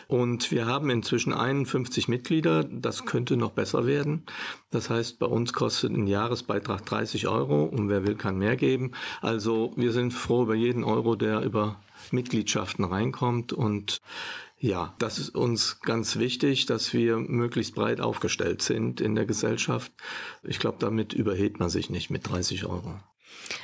Und 0.08 0.50
wir 0.50 0.66
haben 0.66 0.90
inzwischen 0.90 1.32
51 1.32 2.08
Mitglieder, 2.08 2.64
das 2.64 3.04
könnte 3.04 3.36
noch 3.36 3.52
besser 3.52 3.86
werden. 3.86 4.24
Das 4.70 4.90
heißt, 4.90 5.18
bei 5.18 5.26
uns 5.26 5.52
kostet 5.52 5.92
ein 5.92 6.06
Jahresbeitrag 6.06 6.84
30 6.84 7.28
Euro 7.28 7.64
und 7.64 7.88
wer 7.88 8.06
will, 8.06 8.16
kann 8.16 8.38
mehr 8.38 8.56
geben. 8.56 8.92
Also 9.20 9.72
wir 9.76 9.92
sind 9.92 10.12
froh 10.12 10.42
über 10.42 10.54
jeden 10.54 10.82
Euro, 10.82 11.14
der 11.14 11.42
über 11.42 11.76
Mitgliedschaften 12.10 12.84
reinkommt 12.84 13.52
und 13.52 14.00
Ja, 14.60 14.94
das 14.98 15.18
ist 15.18 15.36
uns 15.36 15.80
ganz 15.82 16.16
wichtig, 16.16 16.66
dass 16.66 16.92
wir 16.92 17.16
möglichst 17.18 17.76
breit 17.76 18.00
aufgestellt 18.00 18.60
sind 18.60 19.00
in 19.00 19.14
der 19.14 19.24
Gesellschaft. 19.24 19.92
Ich 20.42 20.58
glaube, 20.58 20.78
damit 20.80 21.12
überhebt 21.12 21.60
man 21.60 21.70
sich 21.70 21.90
nicht 21.90 22.10
mit 22.10 22.28
30 22.28 22.64
Euro. 22.64 22.98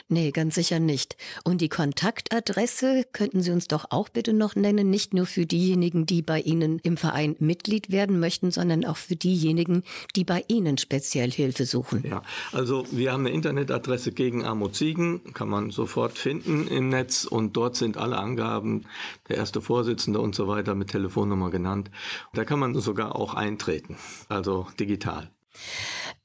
Nee, 0.09 0.32
ganz 0.32 0.57
sicher 0.57 0.80
nicht. 0.80 1.16
Und 1.44 1.62
die 1.62 1.70
Kontaktadresse 1.70 3.07
könnten 3.14 3.40
Sie 3.40 3.50
uns 3.50 3.68
doch 3.68 3.86
auch 3.88 4.11
bitte 4.11 4.34
noch 4.34 4.55
nennen, 4.55 4.90
nicht 4.90 5.14
nur 5.14 5.24
für 5.24 5.46
diejenigen, 5.46 6.05
die 6.05 6.20
bei 6.20 6.40
Ihnen 6.40 6.78
im 6.80 6.98
Verein 6.98 7.36
Mitglied 7.38 7.90
werden 7.90 8.20
möchten, 8.20 8.50
sondern 8.50 8.84
auch 8.84 8.98
für 8.98 9.16
diejenigen, 9.16 9.82
die 10.14 10.24
bei 10.24 10.44
Ihnen 10.46 10.76
speziell 10.76 11.30
Hilfe 11.30 11.64
suchen. 11.64 12.05
Ja, 12.07 12.22
also 12.52 12.84
wir 12.90 13.12
haben 13.12 13.24
eine 13.24 13.34
Internetadresse 13.34 14.12
gegen 14.12 14.44
Armut 14.44 14.76
Siegen, 14.76 15.32
kann 15.32 15.48
man 15.48 15.70
sofort 15.70 16.18
finden 16.18 16.68
im 16.68 16.90
Netz 16.90 17.24
und 17.24 17.57
dort 17.57 17.74
sind 17.74 17.96
alle 17.96 18.18
Angaben, 18.18 18.82
der 19.30 19.38
erste 19.38 19.62
Vorsitzende 19.62 20.20
und 20.20 20.34
so 20.34 20.48
weiter 20.48 20.74
mit 20.74 20.90
Telefonnummer 20.90 21.50
genannt. 21.50 21.90
Da 22.34 22.44
kann 22.44 22.59
man 22.59 22.74
sogar 22.74 23.16
auch 23.16 23.32
eintreten, 23.32 23.96
also 24.28 24.66
digital. 24.78 25.34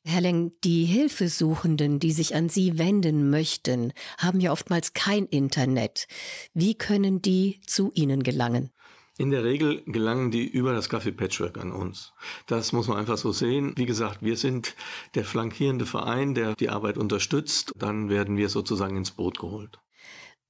Herr 0.05 0.21
Leng, 0.21 0.53
die 0.63 0.86
Hilfesuchenden, 0.86 1.99
die 1.99 2.11
sich 2.11 2.36
an 2.36 2.49
Sie 2.49 2.77
wenden 2.77 3.30
möchten, 3.30 3.93
haben 4.17 4.39
ja 4.39 4.51
oftmals 4.51 4.93
kein 4.93 5.25
Internet. 5.25 6.07
Wie 6.53 6.75
können 6.75 7.21
die 7.21 7.61
zu 7.65 7.91
Ihnen 7.93 8.23
gelangen? 8.23 8.71
In 9.19 9.32
der 9.32 9.43
Regel 9.43 9.84
gelangen 9.86 10.32
die 10.32 10.47
über 10.47 10.71
das 10.73 10.89
Café 10.89 11.11
Patchwork 11.11 11.57
an 11.57 11.73
uns. 11.73 12.13
Das 12.47 12.71
muss 12.71 12.88
man 12.88 12.97
einfach 12.97 13.17
so 13.17 13.34
sehen. 13.34 13.73
Wie 13.75 13.86
gesagt, 13.86 14.21
wir 14.21 14.38
sind 14.38 14.75
der 15.13 15.25
flankierende 15.25 15.86
Verein, 15.86 16.36
der 16.36 16.55
die 16.55 16.69
Arbeit 16.69 16.97
unterstützt. 16.97 17.73
Dann 17.75 18.09
werden 18.09 18.38
wir 18.38 18.47
sozusagen 18.47 18.95
ins 18.95 19.11
Boot 19.11 19.38
geholt. 19.38 19.80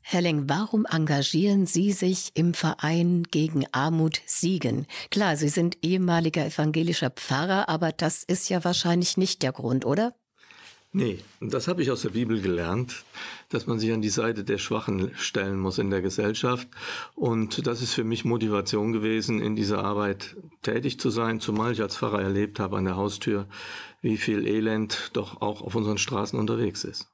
Herr 0.01 0.21
Leng, 0.21 0.49
warum 0.49 0.85
engagieren 0.89 1.65
Sie 1.65 1.91
sich 1.91 2.31
im 2.33 2.53
Verein 2.53 3.23
gegen 3.29 3.65
Armut 3.71 4.21
Siegen? 4.25 4.87
Klar, 5.11 5.37
Sie 5.37 5.49
sind 5.49 5.77
ehemaliger 5.83 6.45
evangelischer 6.45 7.11
Pfarrer, 7.11 7.69
aber 7.69 7.91
das 7.91 8.23
ist 8.23 8.49
ja 8.49 8.63
wahrscheinlich 8.63 9.17
nicht 9.17 9.43
der 9.43 9.51
Grund, 9.51 9.85
oder? 9.85 10.15
Nee, 10.91 11.19
das 11.39 11.67
habe 11.67 11.83
ich 11.83 11.91
aus 11.91 12.01
der 12.01 12.09
Bibel 12.09 12.41
gelernt, 12.41 13.03
dass 13.49 13.67
man 13.67 13.77
sich 13.77 13.91
an 13.91 14.01
die 14.01 14.09
Seite 14.09 14.43
der 14.43 14.57
Schwachen 14.57 15.11
stellen 15.15 15.59
muss 15.59 15.77
in 15.77 15.91
der 15.91 16.01
Gesellschaft. 16.01 16.67
Und 17.13 17.67
das 17.67 17.83
ist 17.83 17.93
für 17.93 18.03
mich 18.03 18.25
Motivation 18.25 18.91
gewesen, 18.91 19.39
in 19.39 19.55
dieser 19.55 19.83
Arbeit 19.83 20.35
tätig 20.63 20.99
zu 20.99 21.11
sein, 21.11 21.39
zumal 21.39 21.73
ich 21.73 21.81
als 21.83 21.95
Pfarrer 21.95 22.23
erlebt 22.23 22.59
habe 22.59 22.77
an 22.77 22.85
der 22.85 22.95
Haustür, 22.95 23.47
wie 24.01 24.17
viel 24.17 24.47
Elend 24.47 25.11
doch 25.13 25.41
auch 25.41 25.61
auf 25.61 25.75
unseren 25.75 25.99
Straßen 25.99 26.39
unterwegs 26.39 26.83
ist. 26.83 27.07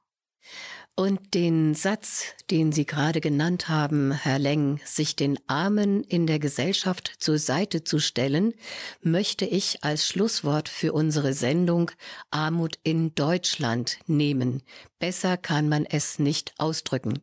Und 0.98 1.34
den 1.34 1.74
Satz, 1.74 2.24
den 2.50 2.72
Sie 2.72 2.86
gerade 2.86 3.20
genannt 3.20 3.68
haben, 3.68 4.12
Herr 4.12 4.38
Leng, 4.38 4.80
sich 4.82 5.14
den 5.14 5.38
Armen 5.46 6.02
in 6.02 6.26
der 6.26 6.38
Gesellschaft 6.38 7.12
zur 7.18 7.38
Seite 7.38 7.84
zu 7.84 7.98
stellen, 7.98 8.54
möchte 9.02 9.44
ich 9.44 9.84
als 9.84 10.06
Schlusswort 10.06 10.70
für 10.70 10.94
unsere 10.94 11.34
Sendung 11.34 11.90
Armut 12.30 12.78
in 12.82 13.14
Deutschland 13.14 13.98
nehmen. 14.06 14.62
Besser 14.98 15.36
kann 15.36 15.68
man 15.68 15.84
es 15.84 16.18
nicht 16.18 16.54
ausdrücken. 16.56 17.22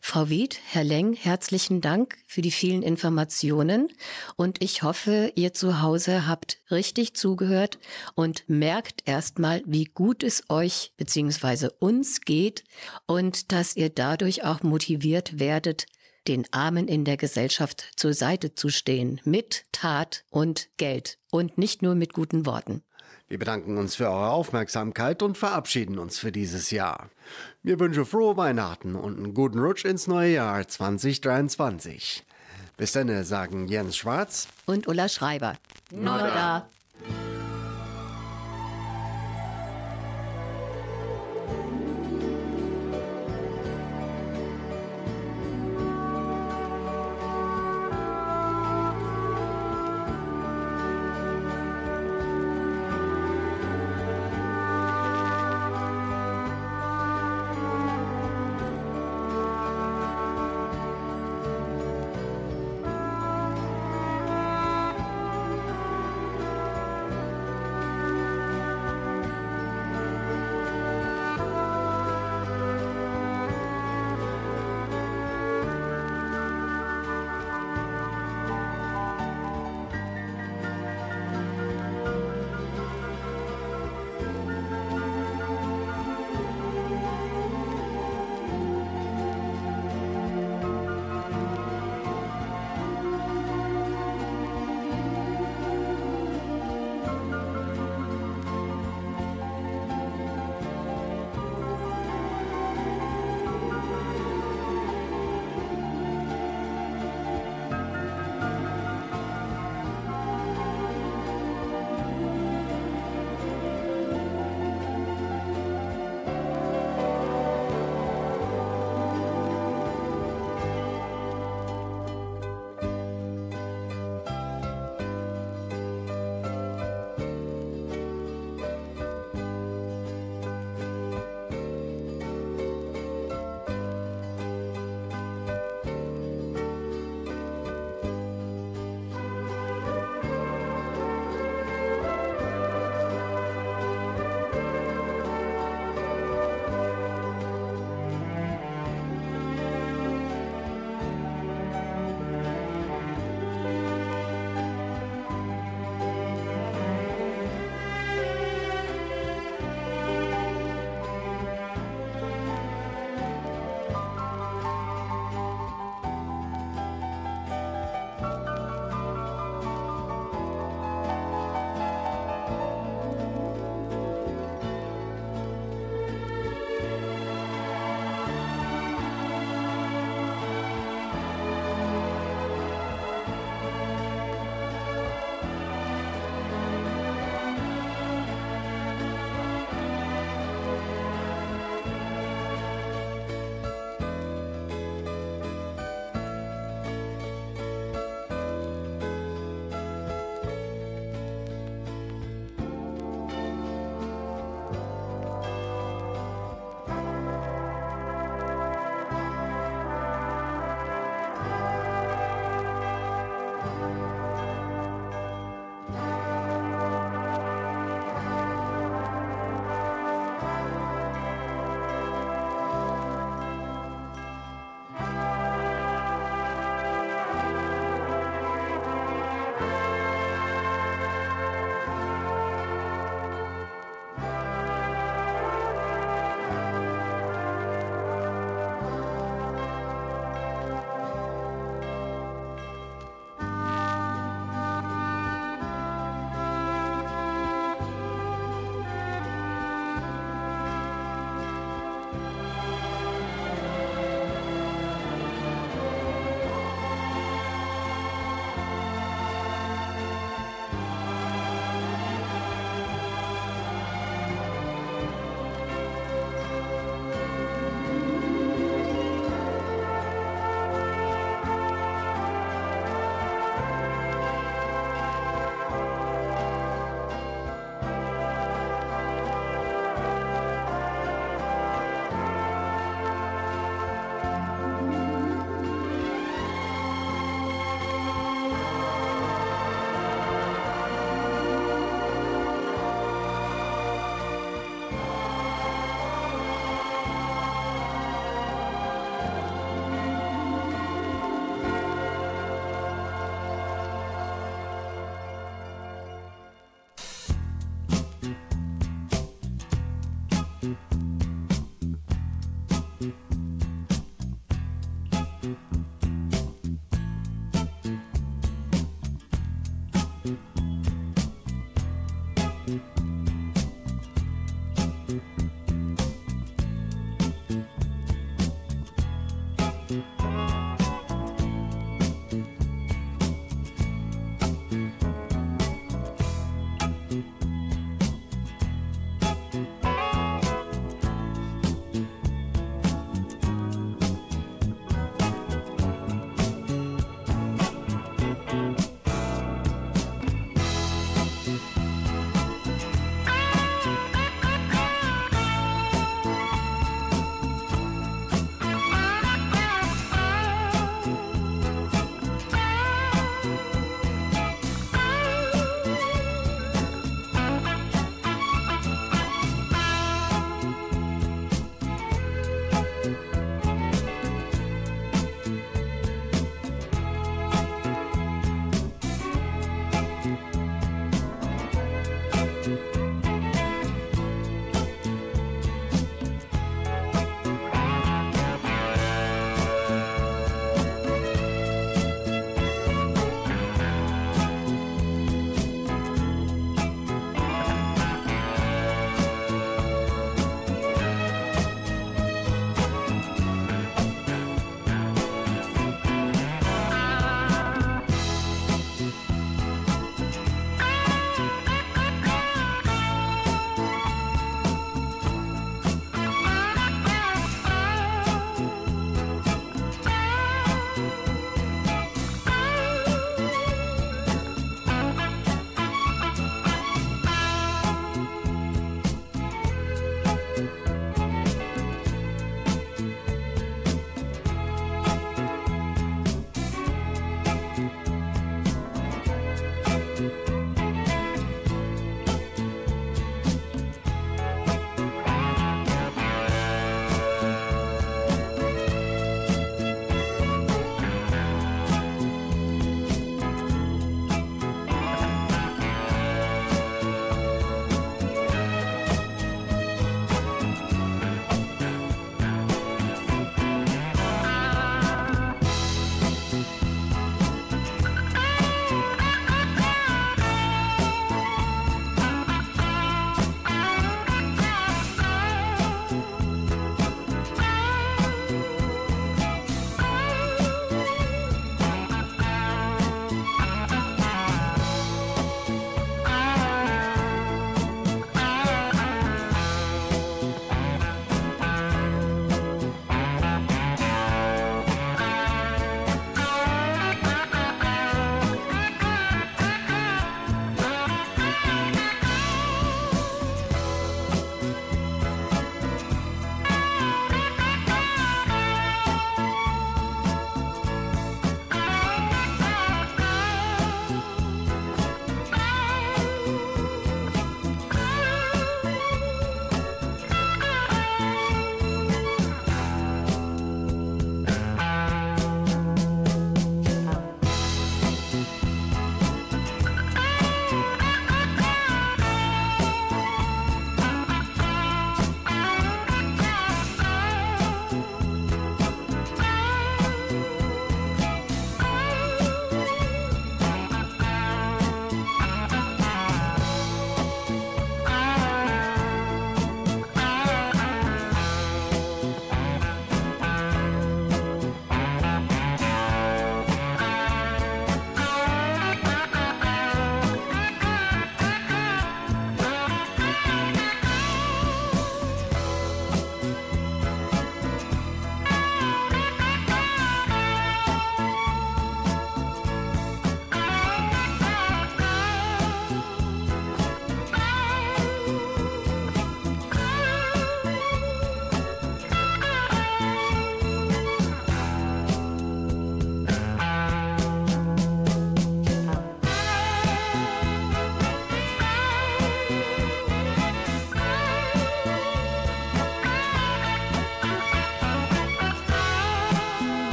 Frau 0.00 0.28
Wied, 0.28 0.58
Herr 0.66 0.84
Leng, 0.84 1.12
herzlichen 1.12 1.80
Dank 1.80 2.18
für 2.26 2.42
die 2.42 2.50
vielen 2.50 2.82
Informationen 2.82 3.88
und 4.36 4.62
ich 4.62 4.82
hoffe, 4.82 5.32
ihr 5.34 5.54
zu 5.54 5.82
Hause 5.82 6.26
habt 6.26 6.58
richtig 6.70 7.14
zugehört 7.14 7.78
und 8.14 8.44
merkt 8.48 9.02
erstmal, 9.06 9.62
wie 9.66 9.84
gut 9.84 10.22
es 10.22 10.44
euch 10.48 10.92
bzw. 10.96 11.68
uns 11.78 12.20
geht 12.22 12.64
und 13.06 13.52
dass 13.52 13.76
ihr 13.76 13.90
dadurch 13.90 14.44
auch 14.44 14.62
motiviert 14.62 15.38
werdet, 15.38 15.86
den 16.28 16.46
Armen 16.52 16.88
in 16.88 17.04
der 17.04 17.16
Gesellschaft 17.16 17.90
zur 17.96 18.14
Seite 18.14 18.54
zu 18.54 18.68
stehen, 18.68 19.20
mit 19.24 19.64
Tat 19.72 20.24
und 20.30 20.68
Geld 20.76 21.18
und 21.30 21.58
nicht 21.58 21.82
nur 21.82 21.94
mit 21.94 22.12
guten 22.12 22.46
Worten. 22.46 22.82
Wir 23.30 23.38
bedanken 23.38 23.78
uns 23.78 23.94
für 23.94 24.06
eure 24.06 24.30
Aufmerksamkeit 24.30 25.22
und 25.22 25.38
verabschieden 25.38 26.00
uns 26.00 26.18
für 26.18 26.32
dieses 26.32 26.72
Jahr. 26.72 27.10
Wir 27.62 27.78
wünschen 27.78 28.04
frohe 28.04 28.36
Weihnachten 28.36 28.96
und 28.96 29.18
einen 29.18 29.34
guten 29.34 29.60
Rutsch 29.60 29.84
ins 29.84 30.08
neue 30.08 30.32
Jahr 30.32 30.66
2023. 30.66 32.24
Bis 32.76 32.90
dann 32.90 33.22
sagen 33.22 33.68
Jens 33.68 33.96
Schwarz 33.96 34.48
Und 34.66 34.88
Ulla 34.88 35.08
Schreiber. 35.08 35.54
Nora. 35.92 36.68